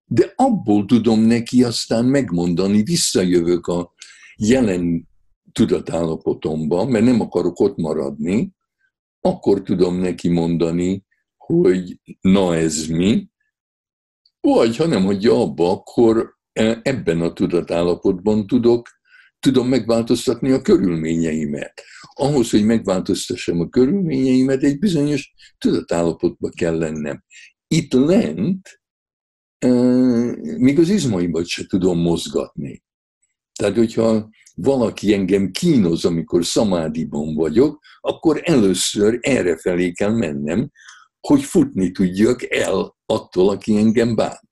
de 0.05 0.33
abból 0.37 0.85
tudom 0.85 1.21
neki 1.21 1.65
aztán 1.65 2.05
megmondani, 2.05 2.83
visszajövök 2.83 3.67
a 3.67 3.93
jelen 4.37 5.09
tudatállapotomba, 5.53 6.87
mert 6.87 7.05
nem 7.05 7.21
akarok 7.21 7.61
ott 7.61 7.77
maradni, 7.77 8.53
akkor 9.25 9.63
tudom 9.63 9.97
neki 9.97 10.29
mondani, 10.29 11.05
hogy 11.37 12.01
na 12.21 12.57
ez 12.57 12.87
mi, 12.87 13.29
vagy 14.41 14.77
ha 14.77 14.87
nem 14.87 15.05
hagyja 15.05 15.41
abba, 15.41 15.71
akkor 15.71 16.37
e, 16.53 16.81
ebben 16.83 17.21
a 17.21 17.33
tudatállapotban 17.33 18.47
tudok, 18.47 18.89
tudom 19.41 19.69
megváltoztatni 19.69 20.51
a 20.51 20.61
körülményeimet. 20.61 21.83
Ahhoz, 22.15 22.51
hogy 22.51 22.65
megváltoztassam 22.65 23.61
a 23.61 23.69
körülményeimet, 23.69 24.63
egy 24.63 24.79
bizonyos 24.79 25.33
tudatállapotba 25.59 26.49
kell 26.49 26.79
lennem. 26.79 27.25
Itt 27.67 27.93
lent 27.93 28.81
e, 29.59 29.69
még 30.57 30.79
az 30.79 30.89
izmaimat 30.89 31.47
se 31.47 31.67
tudom 31.67 31.99
mozgatni. 31.99 32.83
Tehát, 33.53 33.77
hogyha 33.77 34.31
valaki 34.55 35.15
engem 35.15 35.51
kínoz, 35.51 36.05
amikor 36.05 36.45
szamádiban 36.45 37.35
vagyok, 37.35 37.81
akkor 38.01 38.41
először 38.45 39.19
erre 39.21 39.57
felé 39.57 39.93
kell 39.93 40.13
mennem, 40.13 40.71
hogy 41.21 41.43
futni 41.43 41.91
tudjak 41.91 42.55
el 42.55 42.97
attól, 43.07 43.51
aki 43.51 43.77
engem 43.77 44.15
bánt. 44.15 44.51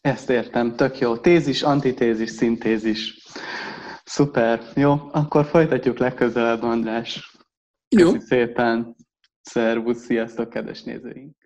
Ezt 0.00 0.30
értem, 0.30 0.76
tök 0.76 0.98
jó. 0.98 1.16
Tézis, 1.16 1.62
antitézis, 1.62 2.30
szintézis. 2.30 3.26
Szuper. 4.04 4.72
Jó, 4.74 5.08
akkor 5.12 5.44
folytatjuk 5.44 5.98
legközelebb, 5.98 6.62
András. 6.62 7.36
Köszi 7.88 8.14
jó. 8.14 8.20
szépen. 8.20 8.96
Szervusz, 9.40 10.04
sziasztok, 10.04 10.50
kedves 10.50 10.82
nézőink! 10.82 11.37